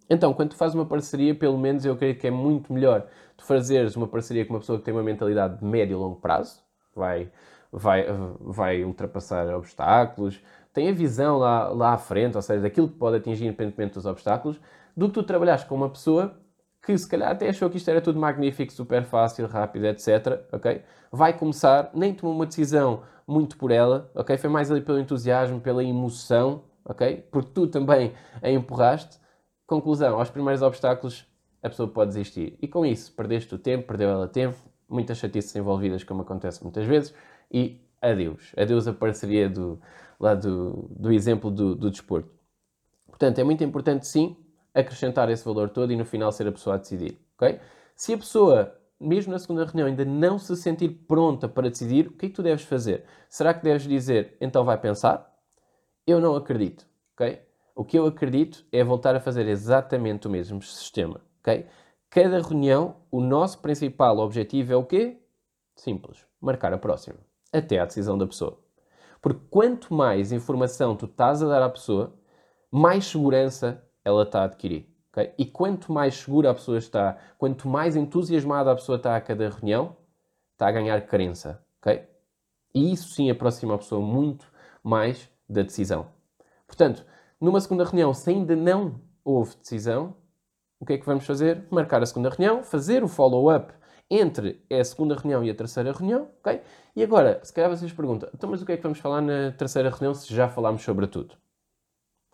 Então, 0.09 0.33
quando 0.33 0.51
tu 0.51 0.57
fazes 0.57 0.75
uma 0.75 0.87
parceria, 0.87 1.35
pelo 1.35 1.59
menos 1.59 1.85
eu 1.85 1.97
creio 1.97 2.16
que 2.16 2.27
é 2.27 2.31
muito 2.31 2.73
melhor 2.73 3.07
tu 3.37 3.44
fazeres 3.44 3.94
uma 3.97 4.09
parceria 4.09 4.44
com 4.44 4.55
uma 4.55 4.61
pessoa 4.61 4.79
que 4.79 4.85
tem 4.85 4.92
uma 4.92 5.03
mentalidade 5.03 5.59
de 5.59 5.64
médio 5.64 5.94
e 5.94 5.97
longo 5.97 6.16
prazo, 6.16 6.61
vai, 6.94 7.31
vai, 7.73 8.07
vai 8.40 8.85
ultrapassar 8.85 9.55
obstáculos, 9.55 10.40
tem 10.73 10.88
a 10.88 10.92
visão 10.92 11.38
lá, 11.38 11.68
lá 11.68 11.92
à 11.92 11.99
frente, 11.99 12.37
ou 12.37 12.42
seja, 12.42 12.62
daquilo 12.62 12.88
que 12.88 12.97
pode 12.97 13.16
atingir 13.16 13.47
independentemente 13.47 13.94
dos 13.94 14.07
obstáculos, 14.07 14.61
do 14.97 15.09
que 15.09 15.14
tu 15.14 15.23
trabalhas 15.23 15.62
com 15.64 15.75
uma 15.75 15.88
pessoa 15.88 16.37
que 16.83 16.97
se 16.97 17.09
calhar 17.09 17.31
até 17.31 17.49
achou 17.49 17.68
que 17.68 17.77
isto 17.77 17.90
era 17.90 18.01
tudo 18.01 18.18
magnífico, 18.18 18.73
super 18.73 19.05
fácil, 19.05 19.47
rápido, 19.47 19.87
etc. 19.87 20.40
Ok? 20.53 20.83
Vai 21.12 21.37
começar, 21.37 21.90
nem 21.94 22.14
tomou 22.14 22.35
uma 22.35 22.47
decisão 22.47 23.03
muito 23.27 23.59
por 23.59 23.71
ela, 23.71 24.11
ok? 24.14 24.37
Foi 24.38 24.49
mais 24.49 24.71
ali 24.71 24.81
pelo 24.81 24.99
entusiasmo, 24.99 25.61
pela 25.61 25.85
emoção, 25.85 26.64
ok? 26.85 27.27
Porque 27.31 27.51
tu 27.53 27.66
também 27.66 28.12
a 28.40 28.51
empurraste. 28.51 29.18
Conclusão, 29.68 30.18
aos 30.18 30.31
primeiros 30.31 30.62
obstáculos 30.62 31.26
a 31.62 31.68
pessoa 31.68 31.87
pode 31.87 32.12
desistir. 32.12 32.57
E 32.62 32.66
com 32.66 32.87
isso, 32.87 33.12
perdeste 33.12 33.54
o 33.54 33.59
tempo, 33.59 33.87
perdeu 33.87 34.09
ela 34.09 34.26
tempo, 34.26 34.57
muitas 34.88 35.18
chatices 35.18 35.54
envolvidas, 35.54 36.02
como 36.02 36.22
acontece 36.22 36.62
muitas 36.62 36.87
vezes, 36.87 37.12
e 37.52 37.78
adeus. 38.00 38.54
Adeus 38.57 38.88
a 38.88 38.94
parceria 38.94 39.46
do, 39.46 39.78
lá 40.18 40.35
do, 40.35 40.88
do 40.88 41.12
exemplo 41.12 41.50
do, 41.50 41.74
do 41.74 41.90
desporto. 41.90 42.31
Portanto, 43.09 43.40
é 43.40 43.44
muito 43.44 43.62
importante, 43.62 44.07
sim, 44.07 44.38
acrescentar 44.72 45.28
esse 45.28 45.44
valor 45.44 45.68
todo 45.68 45.92
e 45.92 45.96
no 45.96 46.04
final 46.07 46.33
ser 46.33 46.48
a 46.48 46.52
pessoa 46.52 46.76
a 46.76 46.78
decidir, 46.78 47.18
ok? 47.37 47.61
Se 47.94 48.14
a 48.14 48.16
pessoa, 48.16 48.74
mesmo 48.98 49.33
na 49.33 49.38
segunda 49.38 49.66
reunião, 49.66 49.87
ainda 49.87 50.02
não 50.02 50.38
se 50.38 50.57
sentir 50.57 50.88
pronta 51.07 51.46
para 51.46 51.68
decidir, 51.68 52.07
o 52.07 52.12
que 52.12 52.24
é 52.24 52.28
que 52.31 52.35
tu 52.35 52.42
deves 52.42 52.64
fazer? 52.64 53.04
Será 53.28 53.52
que 53.52 53.62
deves 53.62 53.87
dizer, 53.87 54.35
então 54.40 54.64
vai 54.64 54.81
pensar? 54.81 55.31
Eu 56.07 56.20
não 56.20 56.35
acredito, 56.35 56.87
ok? 57.12 57.46
O 57.78 57.84
que 57.84 57.96
eu 57.96 58.06
acredito 58.06 58.66
é 58.72 58.82
voltar 58.82 59.14
a 59.14 59.20
fazer 59.20 59.46
exatamente 59.46 60.26
o 60.26 60.30
mesmo 60.30 60.60
sistema, 60.60 61.20
ok? 61.38 61.64
Cada 62.10 62.42
reunião, 62.42 62.96
o 63.08 63.20
nosso 63.20 63.60
principal 63.60 64.18
objetivo 64.18 64.72
é 64.72 64.76
o 64.76 64.84
quê? 64.84 65.22
Simples, 65.76 66.26
marcar 66.40 66.72
a 66.72 66.78
próxima, 66.78 67.20
até 67.52 67.78
à 67.78 67.84
decisão 67.84 68.18
da 68.18 68.26
pessoa. 68.26 68.58
Porque 69.22 69.46
quanto 69.48 69.94
mais 69.94 70.32
informação 70.32 70.96
tu 70.96 71.06
estás 71.06 71.40
a 71.40 71.46
dar 71.46 71.62
à 71.62 71.70
pessoa, 71.70 72.18
mais 72.68 73.06
segurança 73.06 73.80
ela 74.04 74.24
está 74.24 74.40
a 74.40 74.46
adquirir. 74.46 74.92
Okay? 75.12 75.32
E 75.38 75.46
quanto 75.46 75.92
mais 75.92 76.16
segura 76.16 76.50
a 76.50 76.54
pessoa 76.54 76.78
está, 76.78 77.16
quanto 77.38 77.68
mais 77.68 77.94
entusiasmada 77.94 78.72
a 78.72 78.74
pessoa 78.74 78.96
está 78.96 79.14
a 79.14 79.20
cada 79.20 79.48
reunião, 79.48 79.96
está 80.54 80.66
a 80.66 80.72
ganhar 80.72 81.00
crença. 81.02 81.64
Okay? 81.80 82.08
E 82.74 82.92
isso 82.92 83.10
sim 83.10 83.30
aproxima 83.30 83.76
a 83.76 83.78
pessoa 83.78 84.04
muito 84.04 84.50
mais 84.82 85.30
da 85.48 85.62
decisão. 85.62 86.08
Portanto, 86.66 87.06
numa 87.40 87.61
segunda 87.61 87.85
reunião, 87.85 88.12
se 88.12 88.31
ainda 88.31 88.57
não 88.57 89.01
houve 89.24 89.57
decisão, 89.57 90.16
o 90.81 90.87
que 90.87 90.94
é 90.94 90.98
que 90.98 91.07
vamos 91.07 91.27
fazer? 91.27 91.66
Marcar 91.70 92.03
a 92.03 92.07
segunda 92.07 92.31
reunião, 92.31 92.62
fazer 92.62 93.03
o 93.03 93.09
follow-up 93.09 93.72
entre 94.11 94.64
a 94.70 94.83
segunda 94.83 95.14
reunião 95.14 95.44
e 95.44 95.51
a 95.51 95.55
terceira 95.55 95.92
reunião, 95.92 96.31
ok? 96.40 96.62
E 96.96 97.03
agora, 97.03 97.40
se 97.42 97.53
calhar 97.53 97.70
vocês 97.70 97.92
perguntam, 97.92 98.29
então 98.35 98.48
mas 98.48 98.62
o 98.62 98.66
que 98.66 98.72
é 98.72 98.77
que 98.77 98.83
vamos 98.83 98.98
falar 98.98 99.20
na 99.20 99.53
terceira 99.53 99.90
reunião 99.90 100.14
se 100.14 100.33
já 100.35 100.48
falámos 100.48 100.83
sobre 100.83 101.07
tudo? 101.07 101.37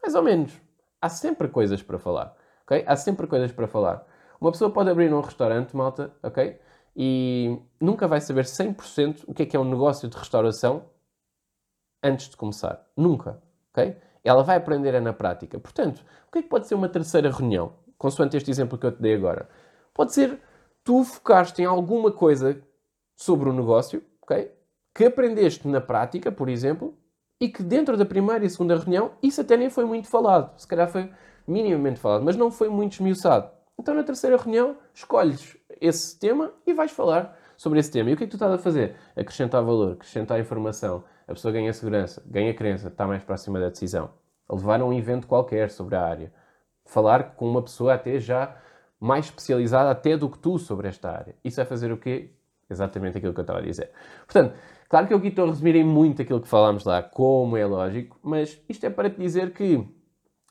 Mais 0.03 0.15
ou 0.15 0.23
menos. 0.23 0.53
Há 1.01 1.09
sempre 1.09 1.49
coisas 1.49 1.83
para 1.83 1.99
falar, 1.99 2.37
ok? 2.63 2.85
Há 2.87 2.97
sempre 2.97 3.27
coisas 3.27 3.51
para 3.53 3.67
falar. 3.67 4.07
Uma 4.41 4.53
pessoa 4.53 4.71
pode 4.71 4.91
abrir 4.91 5.13
um 5.13 5.21
restaurante, 5.21 5.75
malta, 5.77 6.15
ok? 6.23 6.59
E 6.97 7.59
nunca 7.81 8.07
vai 8.07 8.21
saber 8.21 8.45
100% 8.45 9.25
o 9.27 9.35
que 9.35 9.43
é 9.43 9.47
que 9.47 9.57
é 9.57 9.61
um 9.61 9.65
negócio 9.65 10.09
de 10.09 10.17
restauração 10.17 10.85
antes 12.03 12.29
de 12.29 12.37
começar. 12.37 12.87
Nunca. 12.97 13.43
ok? 13.73 13.97
Ela 14.25 14.43
vai 14.43 14.57
aprender 14.57 14.99
na 15.01 15.13
prática. 15.13 15.59
Portanto, 15.59 16.03
o 16.27 16.33
que 16.33 16.39
é 16.39 16.43
que 16.43 16.49
pode 16.49 16.67
ser 16.67 16.75
uma 16.75 16.89
terceira 16.89 17.31
reunião? 17.31 17.75
Consoante 17.99 18.37
este 18.37 18.51
exemplo 18.51 18.79
que 18.79 18.87
eu 18.87 18.93
te 18.93 19.01
dei 19.01 19.15
agora. 19.15 19.49
Pode 19.93 20.15
ser 20.15 20.41
tu 20.83 21.05
focaste 21.05 21.63
em 21.63 21.67
alguma 21.67 22.11
coisa 22.11 22.61
sobre 23.15 23.49
o 23.49 23.53
negócio, 23.53 24.03
ok? 24.23 24.51
Que 24.95 25.05
aprendeste 25.05 25.69
na 25.69 25.81
prática, 25.81 26.33
por 26.33 26.49
exemplo, 26.49 26.97
e 27.41 27.49
que 27.49 27.63
dentro 27.63 27.97
da 27.97 28.05
primeira 28.05 28.45
e 28.45 28.51
segunda 28.51 28.77
reunião 28.77 29.13
isso 29.23 29.41
até 29.41 29.57
nem 29.57 29.69
foi 29.69 29.85
muito 29.85 30.09
falado. 30.09 30.59
Se 30.59 30.67
calhar 30.67 30.89
foi 30.89 31.11
minimamente 31.47 32.01
falado, 32.01 32.25
mas 32.25 32.37
não 32.37 32.51
foi 32.51 32.69
muito 32.69 32.95
esmiuçado. 32.95 33.51
Então 33.79 33.95
na 33.95 34.03
terceira 34.03 34.37
reunião 34.37 34.77
escolhes 34.93 35.57
esse 35.81 36.19
tema 36.19 36.53
e 36.67 36.73
vais 36.73 36.91
falar 36.91 37.37
sobre 37.57 37.79
esse 37.79 37.91
tema. 37.91 38.11
E 38.11 38.15
o 38.15 38.17
que 38.17 38.25
é 38.25 38.27
que 38.27 38.31
tu 38.31 38.37
estás 38.37 38.53
a 38.53 38.59
fazer? 38.59 38.97
Acrescentar 39.17 39.63
valor, 39.63 39.93
acrescentar 39.93 40.41
informação, 40.41 41.05
a 41.27 41.33
pessoa 41.33 41.53
ganha 41.53 41.73
segurança, 41.73 42.23
ganha 42.27 42.53
crença, 42.55 42.89
está 42.89 43.07
mais 43.07 43.23
próxima 43.23 43.59
da 43.59 43.69
decisão. 43.69 44.11
levar 44.51 44.81
a 44.81 44.85
um 44.85 44.93
evento 44.93 45.27
qualquer 45.27 45.71
sobre 45.71 45.97
a 45.97 46.03
área, 46.03 46.33
falar 46.85 47.35
com 47.35 47.49
uma 47.49 47.63
pessoa 47.63 47.95
até 47.95 48.19
já 48.21 48.57
mais 49.01 49.27
especializada 49.27 49.91
até 49.91 50.17
do 50.17 50.29
que 50.29 50.39
tu 50.39 50.59
sobre 50.59 50.89
esta 50.89 51.11
área. 51.11 51.35
Isso 51.45 51.61
é 51.61 51.65
fazer 51.65 51.93
o 51.93 51.97
quê? 51.97 52.31
Exatamente 52.71 53.19
aquilo 53.19 53.33
que 53.33 53.41
eu 53.41 53.43
estava 53.43 53.59
a 53.59 53.63
dizer. 53.63 53.91
Portanto, 54.27 54.55
claro 54.89 55.07
que 55.07 55.13
eu 55.13 55.19
aqui 55.19 55.29
estou 55.29 55.45
a 55.45 55.49
resumir 55.49 55.77
em 55.77 55.85
muito 55.85 56.23
aquilo 56.23 56.41
que 56.41 56.49
falámos 56.49 56.85
lá, 56.85 57.03
como 57.03 57.57
é 57.57 57.67
lógico, 57.67 58.19
mas 58.23 58.61
isto 58.69 58.85
é 58.85 58.91
para 58.91 59.11
te 59.11 59.19
dizer 59.19 59.53
que 59.53 59.87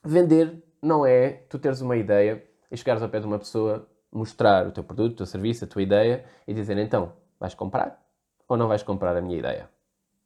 vender 0.03 0.63
não 0.81 1.05
é 1.05 1.29
tu 1.49 1.57
teres 1.57 1.81
uma 1.81 1.95
ideia 1.95 2.43
e 2.69 2.77
chegares 2.77 3.01
ao 3.01 3.09
pé 3.09 3.19
de 3.19 3.25
uma 3.25 3.39
pessoa, 3.39 3.87
mostrar 4.11 4.67
o 4.67 4.71
teu 4.71 4.83
produto, 4.83 5.13
o 5.13 5.17
teu 5.17 5.25
serviço, 5.25 5.65
a 5.65 5.67
tua 5.67 5.81
ideia 5.81 6.25
e 6.47 6.53
dizer 6.53 6.77
então, 6.77 7.13
vais 7.39 7.55
comprar 7.55 8.03
ou 8.47 8.57
não 8.57 8.67
vais 8.67 8.83
comprar 8.83 9.15
a 9.15 9.21
minha 9.21 9.37
ideia? 9.37 9.72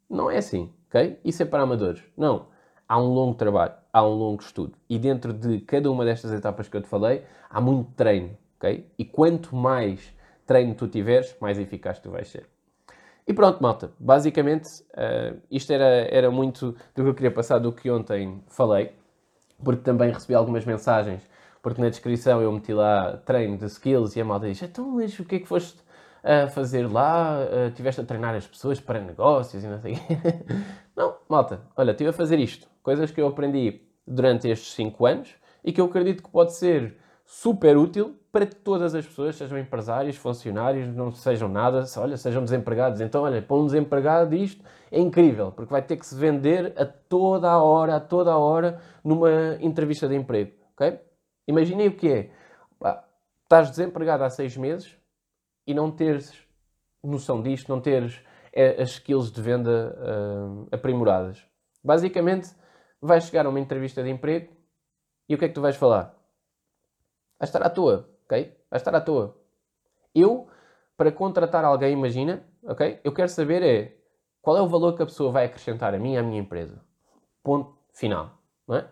Não 0.09 0.31
é 0.31 0.37
assim, 0.37 0.71
ok? 0.87 1.19
Isso 1.23 1.43
é 1.43 1.45
para 1.45 1.63
amadores. 1.63 2.03
Não. 2.17 2.47
Há 2.87 2.99
um 3.01 3.07
longo 3.07 3.35
trabalho, 3.35 3.73
há 3.91 4.01
um 4.01 4.13
longo 4.13 4.41
estudo. 4.41 4.73
E 4.89 4.97
dentro 4.97 5.33
de 5.33 5.59
cada 5.59 5.91
uma 5.91 6.05
destas 6.05 6.31
etapas 6.31 6.69
que 6.69 6.77
eu 6.77 6.81
te 6.81 6.87
falei, 6.87 7.23
há 7.49 7.59
muito 7.59 7.91
treino, 7.91 8.37
ok? 8.57 8.89
E 8.97 9.03
quanto 9.03 9.53
mais 9.55 10.13
treino 10.45 10.73
tu 10.73 10.87
tiveres, 10.87 11.35
mais 11.41 11.59
eficaz 11.59 11.99
tu 11.99 12.09
vais 12.09 12.29
ser. 12.29 12.47
E 13.27 13.33
pronto, 13.33 13.61
malta. 13.61 13.91
Basicamente, 13.99 14.69
uh, 14.93 15.37
isto 15.51 15.73
era, 15.73 16.07
era 16.09 16.31
muito 16.31 16.71
do 16.95 17.03
que 17.03 17.09
eu 17.09 17.13
queria 17.13 17.31
passar 17.31 17.59
do 17.59 17.73
que 17.73 17.91
ontem 17.91 18.41
falei, 18.47 18.93
porque 19.61 19.81
também 19.81 20.11
recebi 20.11 20.33
algumas 20.33 20.63
mensagens, 20.63 21.21
porque 21.61 21.81
na 21.81 21.89
descrição 21.89 22.41
eu 22.41 22.49
meti 22.53 22.71
lá 22.71 23.17
treino 23.25 23.57
de 23.57 23.65
skills 23.65 24.15
e 24.15 24.21
a 24.21 24.25
malta 24.25 24.47
diz: 24.47 24.61
então, 24.61 24.89
mas 24.91 25.19
o 25.19 25.25
que 25.25 25.35
é 25.35 25.39
que 25.39 25.45
foste 25.45 25.77
a 26.23 26.47
fazer 26.47 26.91
lá? 26.91 27.39
Uh, 27.39 27.71
tiveste 27.71 28.01
a 28.01 28.03
treinar 28.03 28.35
as 28.35 28.47
pessoas 28.47 28.79
para 28.79 28.99
negócios 28.99 29.63
e 29.63 29.67
não 29.67 29.79
sei 29.79 29.97
não, 30.95 31.15
malta, 31.29 31.61
olha, 31.75 31.91
estive 31.91 32.09
a 32.09 32.13
fazer 32.13 32.39
isto. 32.39 32.67
Coisas 32.83 33.11
que 33.11 33.21
eu 33.21 33.27
aprendi 33.27 33.81
durante 34.05 34.47
estes 34.47 34.73
5 34.73 35.05
anos 35.05 35.35
e 35.63 35.71
que 35.71 35.81
eu 35.81 35.85
acredito 35.85 36.23
que 36.23 36.29
pode 36.29 36.53
ser 36.53 36.97
super 37.25 37.75
útil 37.75 38.15
para 38.31 38.45
todas 38.45 38.95
as 38.95 39.05
pessoas, 39.05 39.35
sejam 39.35 39.57
empresários, 39.57 40.15
funcionários, 40.15 40.87
não 40.95 41.11
sejam 41.11 41.49
nada, 41.49 41.83
olha, 41.97 42.15
sejam 42.15 42.43
desempregados. 42.43 43.01
Então, 43.01 43.23
olha, 43.23 43.41
para 43.41 43.57
um 43.57 43.65
desempregado 43.65 44.33
isto 44.33 44.63
é 44.89 44.99
incrível, 44.99 45.51
porque 45.51 45.71
vai 45.71 45.81
ter 45.81 45.97
que 45.97 46.05
se 46.05 46.15
vender 46.15 46.73
a 46.77 46.85
toda 46.85 47.49
a 47.49 47.61
hora, 47.61 47.97
a 47.97 47.99
toda 47.99 48.31
a 48.31 48.37
hora, 48.37 48.79
numa 49.03 49.57
entrevista 49.59 50.07
de 50.07 50.15
emprego, 50.15 50.53
ok? 50.73 50.99
Imaginem 51.47 51.87
o 51.87 51.95
que 51.95 52.09
é. 52.09 52.29
Estás 53.43 53.69
desempregado 53.69 54.23
há 54.23 54.29
seis 54.29 54.55
meses 54.55 54.96
e 55.67 55.73
não 55.73 55.91
teres 55.91 56.47
noção 57.03 57.41
disto, 57.43 57.69
não 57.69 57.81
teres 57.81 58.19
é, 58.53 58.81
as 58.81 58.91
skills 58.91 59.31
de 59.31 59.41
venda 59.41 59.95
uh, 59.99 60.67
aprimoradas. 60.71 61.45
Basicamente, 61.83 62.55
vais 63.01 63.25
chegar 63.25 63.45
a 63.45 63.49
uma 63.49 63.59
entrevista 63.59 64.01
de 64.01 64.09
emprego 64.09 64.51
e 65.29 65.35
o 65.35 65.37
que 65.37 65.45
é 65.45 65.47
que 65.47 65.53
tu 65.53 65.61
vais 65.61 65.75
falar? 65.75 66.15
Vais 67.39 67.49
estar 67.49 67.61
à 67.61 67.69
toa, 67.69 68.09
ok? 68.25 68.57
Vai 68.69 68.77
estar 68.77 68.95
à 68.95 69.01
toa. 69.01 69.37
Eu, 70.15 70.47
para 70.95 71.11
contratar 71.11 71.63
alguém, 71.63 71.93
imagina, 71.93 72.43
ok? 72.63 72.99
Eu 73.03 73.13
quero 73.13 73.29
saber 73.29 73.61
é 73.61 73.97
qual 74.41 74.57
é 74.57 74.61
o 74.61 74.67
valor 74.67 74.95
que 74.95 75.03
a 75.03 75.05
pessoa 75.05 75.31
vai 75.31 75.45
acrescentar 75.45 75.93
a 75.93 75.99
mim 75.99 76.13
e 76.13 76.17
à 76.17 76.23
minha 76.23 76.39
empresa. 76.39 76.81
Ponto 77.43 77.77
final, 77.93 78.41
não 78.67 78.77
é? 78.77 78.89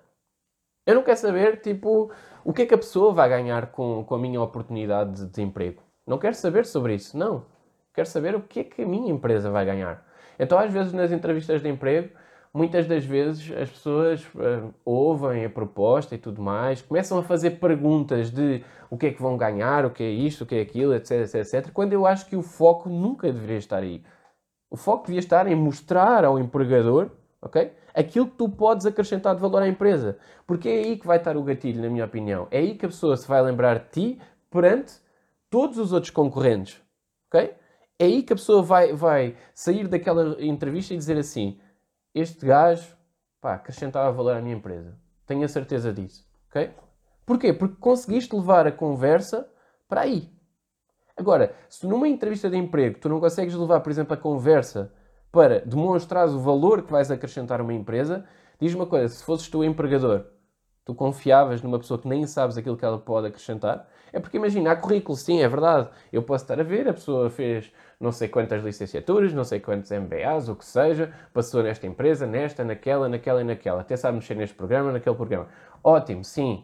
Eu 0.85 0.93
não 0.93 1.03
quero 1.03 1.17
saber, 1.17 1.61
tipo, 1.61 2.11
o 2.43 2.53
que 2.53 2.61
é 2.61 2.65
que 2.67 2.75
a 2.75 2.77
pessoa 2.77 3.11
vai 3.11 3.27
ganhar 3.27 3.71
com, 3.71 4.03
com 4.03 4.13
a 4.13 4.19
minha 4.19 4.39
oportunidade 4.39 5.25
de, 5.25 5.31
de 5.31 5.41
emprego. 5.41 5.81
Não 6.06 6.18
quero 6.18 6.36
saber 6.36 6.65
sobre 6.65 6.96
isso, 6.96 7.18
não. 7.18 7.46
Quero 7.94 8.08
saber 8.08 8.36
o 8.36 8.41
que 8.41 8.60
é 8.60 8.63
que 8.63 8.82
a 8.84 8.86
minha 8.86 9.12
empresa 9.12 9.50
vai 9.50 9.65
ganhar. 9.65 10.06
Então, 10.38 10.60
às 10.60 10.72
vezes, 10.72 10.94
nas 10.94 11.12
entrevistas 11.12 11.62
de 11.62 11.70
emprego, 11.70 12.10
muitas 12.54 12.86
das 12.88 13.04
vezes 13.04 13.52
as 13.58 13.70
pessoas 13.70 14.24
uh, 14.36 14.74
ouvem 14.84 15.46
a 15.46 15.50
proposta 15.50 16.13
e 16.13 16.18
tudo 16.18 16.41
mais, 16.41 16.82
começam 16.82 17.18
a 17.18 17.24
fazer 17.24 17.52
perguntas 17.52 18.32
de 18.32 18.63
o 18.89 18.98
que 18.98 19.08
é 19.08 19.12
que 19.12 19.22
vão 19.22 19.36
ganhar, 19.36 19.86
o 19.86 19.89
que 19.89 20.04
é 20.04 20.10
isto, 20.10 20.44
o 20.44 20.46
que 20.46 20.56
é 20.56 20.62
aquilo, 20.62 20.94
etc, 20.94 21.12
etc, 21.22 21.36
etc, 21.36 21.72
quando 21.74 21.94
eu 21.94 22.06
acho 22.06 22.26
que 22.28 22.36
o 22.36 22.41
foco 22.41 22.88
nunca 22.89 23.32
deveria 23.32 23.58
estar 23.58 23.80
aí. 23.80 24.04
O 24.70 24.78
foco 24.78 25.08
devia 25.08 25.20
estar 25.20 25.48
em 25.48 25.56
mostrar 25.56 26.24
ao 26.26 26.39
empregador, 26.39 27.10
ok? 27.41 27.74
Aquilo 27.94 28.28
que 28.28 28.36
tu 28.36 28.50
podes 28.50 28.86
acrescentar 28.86 29.36
de 29.36 29.41
valor 29.41 29.62
à 29.62 29.68
empresa. 29.68 30.18
Porque 30.46 30.68
é 30.68 30.80
aí 30.80 30.98
que 30.98 31.08
vai 31.08 31.18
estar 31.18 31.38
o 31.38 31.44
gatilho, 31.44 31.82
na 31.82 31.89
minha 31.89 32.06
opinião. 32.06 32.48
É 32.52 32.60
aí 32.60 32.76
que 32.76 32.86
a 32.86 32.89
pessoa 32.89 33.15
se 33.15 33.28
vai 33.28 33.41
lembrar 33.41 33.80
de 33.80 33.86
ti 33.89 34.20
perante 34.52 35.05
todos 35.56 35.78
os 35.78 35.94
outros 35.94 36.12
concorrentes, 36.12 36.84
ok? 37.30 37.56
É 37.98 38.04
aí 38.04 38.24
que 38.24 38.34
a 38.34 38.36
pessoa 38.36 38.62
vai, 38.62 38.91
vai 38.91 39.38
sair 39.54 39.88
daquela 39.88 40.36
entrevista 40.44 40.94
e 40.94 40.98
dizer 40.98 41.18
assim: 41.18 41.58
este 42.13 42.46
gajo, 42.46 42.94
pá, 43.39 43.54
acrescentava 43.54 44.12
valor 44.12 44.36
à 44.36 44.41
minha 44.41 44.58
empresa. 44.58 45.00
Tenho 45.26 45.46
a 45.46 45.48
certeza 45.48 45.94
disso, 45.94 46.28
ok? 46.50 46.72
Porquê? 47.26 47.54
Porque 47.54 47.78
conseguiste 47.78 48.36
levar 48.36 48.68
a 48.68 48.72
conversa 48.72 49.50
para 49.88 50.02
aí. 50.02 50.30
Agora, 51.15 51.56
se 51.70 51.88
numa 51.88 52.10
entrevista 52.10 52.50
de 52.50 52.58
emprego 52.58 53.00
tu 53.00 53.08
não 53.08 53.22
consegues 53.22 53.56
levar, 53.56 53.80
por 53.80 53.89
exemplo, 53.89 54.13
a 54.13 54.18
conversa 54.18 54.91
para 55.32 55.62
demonstrar 55.62 56.28
o 56.28 56.38
valor 56.38 56.82
que 56.84 56.91
vais 56.91 57.10
acrescentar 57.10 57.62
a 57.62 57.63
uma 57.63 57.74
empresa, 57.74 58.28
diz 58.60 58.74
uma 58.74 58.88
coisa, 58.88 59.08
se 59.08 59.24
fosses 59.24 59.48
tu 59.48 59.63
empregador, 59.63 60.26
tu 60.86 60.93
confiavas 60.93 61.62
numa 61.62 61.80
pessoa 61.80 62.00
que 62.00 62.08
nem 62.08 62.28
sabes 62.28 62.58
aquilo 62.58 62.78
que 62.78 62.86
ela 62.86 63.00
pode 63.00 63.28
acrescentar, 63.28 63.89
é 64.13 64.19
porque 64.19 64.38
imagina, 64.38 64.71
há 64.71 64.76
currículo, 64.76 65.17
sim, 65.17 65.41
é 65.41 65.48
verdade. 65.48 65.89
Eu 66.13 66.24
posso 66.24 66.45
estar 66.45 66.58
a 66.58 66.63
ver, 66.63 66.88
a 66.88 66.93
pessoa 66.93 67.30
fez 67.30 67.74
não 68.00 68.12
sei 68.12 68.30
quantas 68.30 68.63
licenciaturas, 68.63 69.34
não 69.34 69.43
sei 69.43 69.60
quantos 69.60 69.91
MBAs, 69.91 70.48
o 70.48 70.56
que 70.56 70.63
seja, 70.63 71.12
passou 71.34 71.63
nesta 71.63 71.86
empresa, 71.88 72.26
nesta, 72.26 72.63
naquela, 72.63 73.10
naquela 73.10 73.41
e 73.41 73.43
naquela. 73.43 73.82
Até 73.82 73.98
sabe 73.98 74.15
mexer 74.15 74.36
neste 74.36 74.56
programa, 74.56 74.91
naquele 74.91 75.15
programa. 75.15 75.48
Ótimo, 75.84 76.24
sim. 76.24 76.63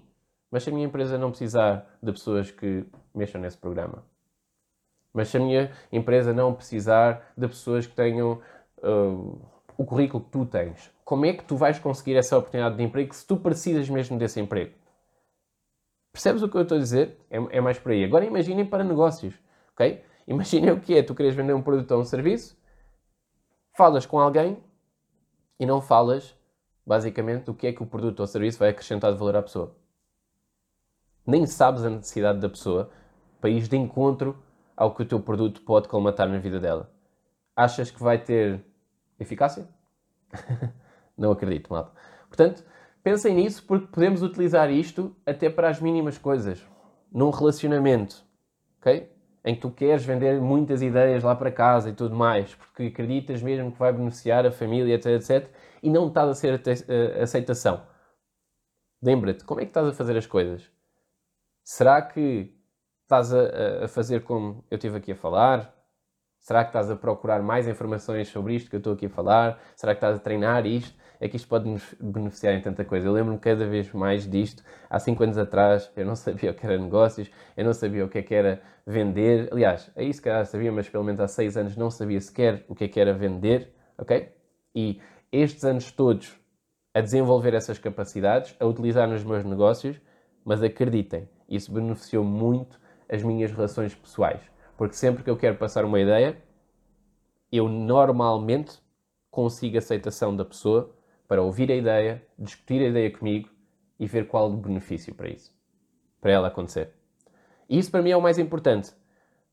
Mas 0.49 0.63
se 0.63 0.69
a 0.69 0.73
minha 0.73 0.85
empresa 0.85 1.17
não 1.17 1.29
precisar 1.29 1.85
de 2.01 2.11
pessoas 2.11 2.51
que 2.51 2.85
mexam 3.13 3.41
nesse 3.41 3.57
programa? 3.57 4.03
Mas 5.13 5.29
se 5.29 5.37
a 5.37 5.39
minha 5.39 5.71
empresa 5.91 6.33
não 6.33 6.53
precisar 6.53 7.33
de 7.37 7.47
pessoas 7.47 7.85
que 7.87 7.95
tenham 7.95 8.41
uh, 8.77 9.41
o 9.77 9.85
currículo 9.85 10.23
que 10.23 10.29
tu 10.29 10.45
tens, 10.45 10.91
como 11.11 11.25
é 11.25 11.33
que 11.33 11.43
tu 11.43 11.57
vais 11.57 11.77
conseguir 11.77 12.15
essa 12.15 12.37
oportunidade 12.37 12.77
de 12.77 12.83
emprego 12.83 13.13
se 13.13 13.27
tu 13.27 13.35
precisas 13.35 13.89
mesmo 13.89 14.17
desse 14.17 14.39
emprego? 14.39 14.73
Percebes 16.09 16.41
o 16.41 16.47
que 16.47 16.55
eu 16.55 16.61
estou 16.61 16.77
a 16.77 16.79
dizer? 16.79 17.17
É, 17.29 17.57
é 17.57 17.59
mais 17.59 17.77
por 17.77 17.91
aí. 17.91 18.05
Agora 18.05 18.23
imaginem 18.23 18.65
para 18.65 18.81
negócios, 18.81 19.35
ok? 19.73 20.01
Imaginem 20.25 20.71
o 20.71 20.79
que 20.79 20.95
é, 20.95 21.03
tu 21.03 21.13
queres 21.13 21.35
vender 21.35 21.51
um 21.53 21.61
produto 21.61 21.91
ou 21.91 21.99
um 21.99 22.05
serviço, 22.05 22.57
falas 23.75 24.05
com 24.05 24.21
alguém 24.21 24.63
e 25.59 25.65
não 25.65 25.81
falas, 25.81 26.33
basicamente, 26.87 27.51
o 27.51 27.53
que 27.53 27.67
é 27.67 27.73
que 27.73 27.83
o 27.83 27.85
produto 27.85 28.21
ou 28.21 28.25
serviço 28.25 28.59
vai 28.59 28.69
acrescentar 28.69 29.11
de 29.11 29.19
valor 29.19 29.35
à 29.35 29.41
pessoa. 29.41 29.75
Nem 31.27 31.45
sabes 31.45 31.83
a 31.83 31.89
necessidade 31.89 32.39
da 32.39 32.47
pessoa 32.47 32.89
para 33.41 33.49
ir 33.49 33.67
de 33.67 33.75
encontro 33.75 34.41
ao 34.77 34.95
que 34.95 35.01
o 35.01 35.05
teu 35.05 35.19
produto 35.19 35.59
pode 35.63 35.89
colmatar 35.89 36.29
na 36.29 36.39
vida 36.39 36.57
dela. 36.57 36.89
Achas 37.53 37.91
que 37.91 38.01
vai 38.01 38.17
ter 38.17 38.63
eficácia? 39.19 39.67
não 41.21 41.31
acredito, 41.31 41.71
malta. 41.71 41.91
Portanto, 42.27 42.63
Pensem 43.03 43.33
nisso 43.33 43.63
porque 43.65 43.87
podemos 43.87 44.21
utilizar 44.21 44.69
isto 44.69 45.15
até 45.25 45.49
para 45.49 45.69
as 45.69 45.79
mínimas 45.79 46.17
coisas. 46.17 46.63
Num 47.11 47.31
relacionamento, 47.31 48.23
ok? 48.79 49.11
Em 49.43 49.55
que 49.55 49.61
tu 49.61 49.71
queres 49.71 50.05
vender 50.05 50.39
muitas 50.39 50.83
ideias 50.83 51.23
lá 51.23 51.35
para 51.35 51.51
casa 51.51 51.89
e 51.89 51.93
tudo 51.93 52.15
mais, 52.15 52.53
porque 52.53 52.83
acreditas 52.83 53.41
mesmo 53.41 53.71
que 53.71 53.79
vai 53.79 53.91
beneficiar 53.91 54.45
a 54.45 54.51
família, 54.51 54.95
etc, 54.95 55.07
etc, 55.13 55.51
e 55.81 55.89
não 55.89 56.07
estás 56.07 56.29
a 56.29 56.35
ser 56.35 56.61
aceitação. 57.21 57.81
Lembra-te, 59.01 59.43
como 59.43 59.59
é 59.59 59.63
que 59.63 59.71
estás 59.71 59.87
a 59.87 59.93
fazer 59.93 60.15
as 60.15 60.27
coisas? 60.27 60.69
Será 61.63 62.03
que 62.03 62.55
estás 63.01 63.33
a, 63.33 63.85
a 63.85 63.87
fazer 63.87 64.23
como 64.23 64.63
eu 64.69 64.75
estive 64.75 64.97
aqui 64.97 65.11
a 65.11 65.15
falar? 65.15 65.75
Será 66.39 66.63
que 66.63 66.69
estás 66.69 66.89
a 66.89 66.95
procurar 66.95 67.41
mais 67.41 67.67
informações 67.67 68.27
sobre 68.27 68.55
isto 68.55 68.69
que 68.69 68.75
eu 68.75 68.79
estou 68.79 68.93
aqui 68.93 69.07
a 69.07 69.09
falar? 69.09 69.59
Será 69.75 69.93
que 69.93 69.97
estás 69.97 70.17
a 70.17 70.19
treinar 70.19 70.67
isto? 70.67 71.00
É 71.21 71.29
que 71.29 71.35
isto 71.35 71.47
pode 71.47 71.69
nos 71.69 71.95
beneficiar 72.01 72.55
em 72.55 72.61
tanta 72.61 72.83
coisa. 72.83 73.07
Eu 73.07 73.13
lembro-me 73.13 73.37
cada 73.37 73.67
vez 73.67 73.93
mais 73.93 74.27
disto. 74.27 74.63
Há 74.89 74.97
5 74.97 75.23
anos 75.23 75.37
atrás 75.37 75.89
eu 75.95 76.03
não 76.03 76.15
sabia 76.17 76.49
o 76.49 76.53
que 76.53 76.65
era 76.65 76.77
negócios, 76.79 77.29
eu 77.55 77.63
não 77.63 77.73
sabia 77.73 78.03
o 78.03 78.09
que, 78.09 78.17
é 78.17 78.23
que 78.23 78.33
era 78.33 78.59
vender. 78.87 79.47
Aliás, 79.51 79.91
isso 79.95 80.19
que 80.19 80.27
eu 80.27 80.45
sabia, 80.45 80.71
mas 80.71 80.89
pelo 80.89 81.03
menos 81.03 81.21
há 81.21 81.27
6 81.27 81.55
anos 81.57 81.77
não 81.77 81.91
sabia 81.91 82.19
sequer 82.19 82.65
o 82.67 82.73
que 82.73 82.85
é 82.85 82.87
que 82.87 82.99
era 82.99 83.13
vender, 83.13 83.71
ok? 83.99 84.33
E 84.73 84.99
estes 85.31 85.63
anos 85.63 85.91
todos 85.91 86.35
a 86.91 86.99
desenvolver 86.99 87.53
essas 87.53 87.77
capacidades, 87.77 88.55
a 88.59 88.65
utilizar 88.65 89.07
nos 89.07 89.23
meus 89.23 89.45
negócios, 89.45 90.01
mas 90.43 90.63
acreditem, 90.63 91.29
isso 91.47 91.71
beneficiou 91.71 92.23
muito 92.23 92.79
as 93.07 93.21
minhas 93.21 93.51
relações 93.51 93.93
pessoais. 93.93 94.41
Porque 94.75 94.95
sempre 94.95 95.23
que 95.23 95.29
eu 95.29 95.37
quero 95.37 95.55
passar 95.55 95.85
uma 95.85 95.99
ideia, 95.99 96.35
eu 97.51 97.69
normalmente 97.69 98.81
consigo 99.29 99.77
aceitação 99.77 100.35
da 100.35 100.43
pessoa 100.43 100.95
para 101.31 101.41
ouvir 101.41 101.71
a 101.71 101.75
ideia, 101.75 102.21
discutir 102.37 102.81
a 102.81 102.89
ideia 102.89 103.09
comigo 103.09 103.47
e 103.97 104.05
ver 104.05 104.27
qual 104.27 104.51
o 104.51 104.57
benefício 104.57 105.15
para 105.15 105.29
isso, 105.29 105.49
para 106.19 106.29
ela 106.29 106.49
acontecer. 106.49 106.93
E 107.69 107.79
isso 107.79 107.89
para 107.89 108.01
mim 108.01 108.09
é 108.09 108.17
o 108.17 108.21
mais 108.21 108.37
importante. 108.37 108.91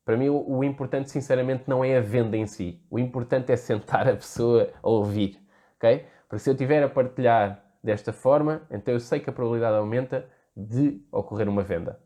Para 0.04 0.16
mim, 0.16 0.28
o, 0.28 0.64
importante, 0.64 1.08
sinceramente, 1.08 1.68
não 1.68 1.84
é 1.84 1.96
a 1.96 2.00
venda 2.00 2.36
em 2.36 2.48
si. 2.48 2.82
O 2.90 2.98
importante 2.98 3.52
é 3.52 3.56
sentar 3.56 4.08
a 4.08 4.16
pessoa 4.16 4.72
a 4.82 4.88
ouvir, 4.88 5.40
ok? 5.76 6.04
Porque 6.28 6.40
se 6.40 6.50
eu 6.50 6.54
estiver 6.54 6.82
a 6.82 6.88
partilhar 6.88 7.64
desta 7.80 8.12
forma, 8.12 8.62
então 8.72 8.92
eu 8.92 8.98
sei 8.98 9.20
que 9.20 9.30
a 9.30 9.32
probabilidade 9.32 9.76
aumenta 9.76 10.28
de 10.56 11.00
ocorrer 11.12 11.48
uma 11.48 11.62
venda. 11.62 12.00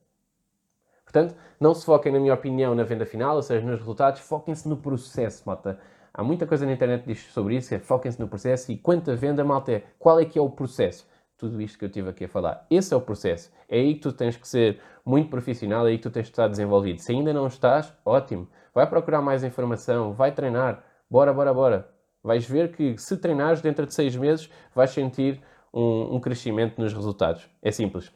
Portanto, 1.03 1.35
não 1.59 1.73
se 1.73 1.87
foquem, 1.87 2.13
na 2.13 2.21
minha 2.21 2.35
opinião, 2.35 2.75
na 2.75 2.85
venda 2.85 3.07
final, 3.07 3.37
ou 3.37 3.43
seja, 3.43 3.65
nos 3.67 3.79
resultados, 3.79 4.21
foquem-se 4.21 4.69
no 4.69 4.77
processo, 4.77 5.45
malta. 5.47 5.81
Há 6.15 6.23
muita 6.23 6.47
coisa 6.47 6.67
na 6.67 6.73
internet 6.73 7.03
que 7.03 7.15
diz 7.15 7.33
sobre 7.33 7.57
isso, 7.57 7.75
é 7.75 7.79
foquem-se 7.79 8.21
no 8.21 8.29
processo 8.29 8.71
e 8.71 8.77
quanto 8.77 9.11
a 9.11 9.15
venda, 9.15 9.43
malta, 9.43 9.73
é 9.73 9.83
qual 9.99 10.21
é 10.21 10.25
que 10.27 10.39
é 10.39 10.43
o 10.43 10.51
processo? 10.51 11.09
Tudo 11.39 11.61
isto 11.61 11.79
que 11.79 11.87
eu 11.87 11.89
tive 11.89 12.11
aqui 12.11 12.27
a 12.27 12.29
falar. 12.29 12.67
Esse 12.71 12.93
é 12.93 12.97
o 12.97 13.01
processo. 13.01 13.51
É 13.69 13.79
aí 13.79 13.95
que 13.95 14.01
tu 14.01 14.13
tens 14.13 14.37
que 14.37 14.47
ser 14.47 14.79
muito 15.05 15.31
profissional, 15.31 15.87
é 15.87 15.91
aí 15.91 15.97
que 15.97 16.03
tu 16.03 16.11
tens 16.11 16.25
que 16.25 16.33
estar 16.33 16.49
desenvolvido. 16.49 17.01
Se 17.01 17.13
ainda 17.13 17.33
não 17.33 17.47
estás, 17.47 17.93
ótimo. 18.05 18.47
Vai 18.75 18.87
procurar 18.87 19.23
mais 19.23 19.43
informação, 19.43 20.13
vai 20.13 20.33
treinar. 20.33 20.85
Bora, 21.11 21.33
bora, 21.33 21.53
bora. 21.53 21.89
Vais 22.23 22.45
ver 22.45 22.71
que 22.73 22.97
se 22.99 23.17
treinares 23.17 23.61
dentro 23.63 23.87
de 23.87 23.95
seis 23.95 24.15
meses, 24.15 24.51
vais 24.75 24.91
sentir 24.91 25.41
um, 25.73 26.17
um 26.17 26.21
crescimento 26.21 26.81
nos 26.81 26.93
resultados. 26.93 27.49
É 27.63 27.73
simples. 27.73 28.13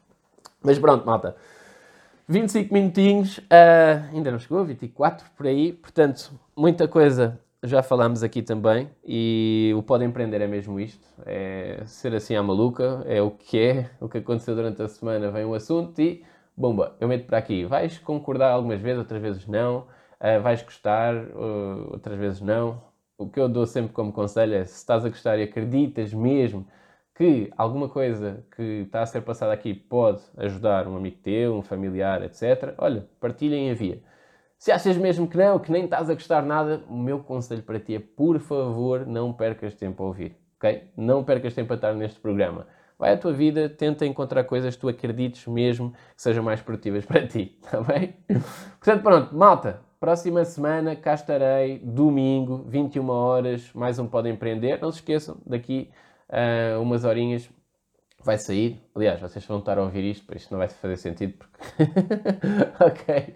Mas 0.62 0.78
pronto, 0.78 1.04
malta. 1.06 1.34
25 2.28 2.74
minutinhos, 2.74 3.38
uh, 3.38 4.12
ainda 4.12 4.30
não 4.30 4.38
chegou, 4.38 4.64
24 4.64 5.30
por 5.36 5.46
aí, 5.46 5.72
portanto, 5.72 6.32
muita 6.56 6.86
coisa 6.88 7.40
já 7.66 7.82
falámos 7.82 8.22
aqui 8.22 8.42
também 8.42 8.90
e 9.04 9.72
o 9.76 9.82
Pode 9.82 10.04
Empreender 10.04 10.40
é 10.40 10.46
mesmo 10.46 10.78
isto, 10.80 11.06
é 11.24 11.82
ser 11.86 12.14
assim 12.14 12.34
à 12.36 12.42
maluca, 12.42 13.02
é 13.06 13.20
o 13.20 13.30
que 13.30 13.58
é, 13.58 13.90
o 14.00 14.08
que 14.08 14.18
aconteceu 14.18 14.54
durante 14.54 14.82
a 14.82 14.88
semana, 14.88 15.30
vem 15.30 15.44
um 15.44 15.54
assunto 15.54 16.00
e, 16.00 16.24
bomba, 16.56 16.96
eu 17.00 17.08
meto 17.08 17.26
para 17.26 17.38
aqui. 17.38 17.64
Vais 17.64 17.98
concordar 17.98 18.50
algumas 18.50 18.80
vezes, 18.80 18.98
outras 18.98 19.20
vezes 19.20 19.46
não, 19.46 19.80
uh, 20.20 20.40
vais 20.42 20.62
gostar, 20.62 21.14
uh, 21.14 21.92
outras 21.92 22.18
vezes 22.18 22.40
não. 22.40 22.82
O 23.18 23.28
que 23.28 23.40
eu 23.40 23.48
dou 23.48 23.66
sempre 23.66 23.92
como 23.92 24.12
conselho 24.12 24.54
é, 24.54 24.64
se 24.64 24.76
estás 24.76 25.04
a 25.04 25.08
gostar 25.08 25.38
e 25.38 25.42
acreditas 25.44 26.12
mesmo 26.12 26.66
que 27.14 27.50
alguma 27.56 27.88
coisa 27.88 28.44
que 28.54 28.82
está 28.84 29.02
a 29.02 29.06
ser 29.06 29.22
passada 29.22 29.52
aqui 29.52 29.72
pode 29.74 30.22
ajudar 30.36 30.86
um 30.86 30.96
amigo 30.96 31.16
teu, 31.22 31.54
um 31.54 31.62
familiar, 31.62 32.22
etc., 32.22 32.74
olha, 32.78 33.08
partilhem 33.18 33.68
e 33.68 33.70
envia. 33.72 34.02
Se 34.58 34.72
achas 34.72 34.96
mesmo 34.96 35.28
que 35.28 35.36
não, 35.36 35.58
que 35.58 35.70
nem 35.70 35.84
estás 35.84 36.08
a 36.08 36.14
gostar 36.14 36.42
nada, 36.42 36.82
o 36.88 36.96
meu 36.96 37.18
conselho 37.20 37.62
para 37.62 37.78
ti 37.78 37.94
é, 37.94 37.98
por 37.98 38.38
favor, 38.40 39.06
não 39.06 39.32
percas 39.32 39.74
tempo 39.74 40.02
a 40.02 40.06
ouvir, 40.06 40.36
ok? 40.56 40.90
Não 40.96 41.22
percas 41.22 41.54
tempo 41.54 41.72
a 41.72 41.76
estar 41.76 41.94
neste 41.94 42.18
programa. 42.18 42.66
Vai 42.98 43.12
à 43.12 43.18
tua 43.18 43.32
vida, 43.32 43.68
tenta 43.68 44.06
encontrar 44.06 44.44
coisas 44.44 44.74
que 44.74 44.80
tu 44.80 44.88
acredites 44.88 45.46
mesmo 45.46 45.92
que 46.14 46.22
sejam 46.22 46.42
mais 46.42 46.62
produtivas 46.62 47.04
para 47.04 47.26
ti, 47.26 47.58
está 47.62 47.80
bem? 47.84 48.14
Portanto, 48.80 49.02
pronto, 49.02 49.36
malta, 49.36 49.80
próxima 50.00 50.42
semana 50.46 50.96
cá 50.96 51.12
estarei, 51.12 51.78
domingo, 51.80 52.64
21 52.66 53.08
horas, 53.10 53.70
mais 53.74 53.98
um 53.98 54.06
Podem 54.06 54.32
Empreender. 54.32 54.80
Não 54.80 54.90
se 54.90 54.98
esqueçam, 54.98 55.36
daqui 55.44 55.90
uh, 56.30 56.80
umas 56.80 57.04
horinhas 57.04 57.50
vai 58.26 58.36
sair. 58.38 58.82
Aliás, 58.94 59.20
vocês 59.20 59.46
vão 59.46 59.60
estar 59.60 59.78
a 59.78 59.82
ouvir 59.82 60.02
isto, 60.02 60.26
por 60.26 60.36
isto 60.36 60.50
não 60.50 60.58
vai 60.58 60.68
fazer 60.68 60.96
sentido. 60.96 61.34
Porque... 61.38 61.84
ok. 62.84 63.34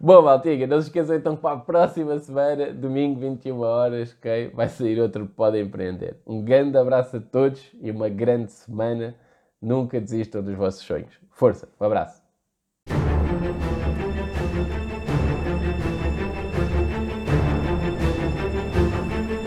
Bom, 0.00 0.22
Maltiga, 0.22 0.66
não 0.66 0.80
se 0.80 0.88
esqueçam 0.88 1.14
então 1.14 1.36
que 1.36 1.42
para 1.42 1.56
a 1.56 1.60
próxima 1.60 2.18
semana, 2.18 2.72
domingo, 2.72 3.20
21 3.20 3.60
horas, 3.60 4.14
ok? 4.18 4.50
Vai 4.52 4.68
sair 4.68 5.00
outro 5.00 5.26
Podem 5.26 5.62
Empreender. 5.62 6.16
Um 6.26 6.42
grande 6.42 6.76
abraço 6.76 7.16
a 7.18 7.20
todos 7.20 7.62
e 7.80 7.90
uma 7.90 8.08
grande 8.08 8.50
semana. 8.50 9.14
Nunca 9.62 10.00
desistam 10.00 10.42
dos 10.42 10.56
vossos 10.56 10.82
sonhos. 10.82 11.14
Força, 11.30 11.68
um 11.80 11.84
abraço. 11.86 12.23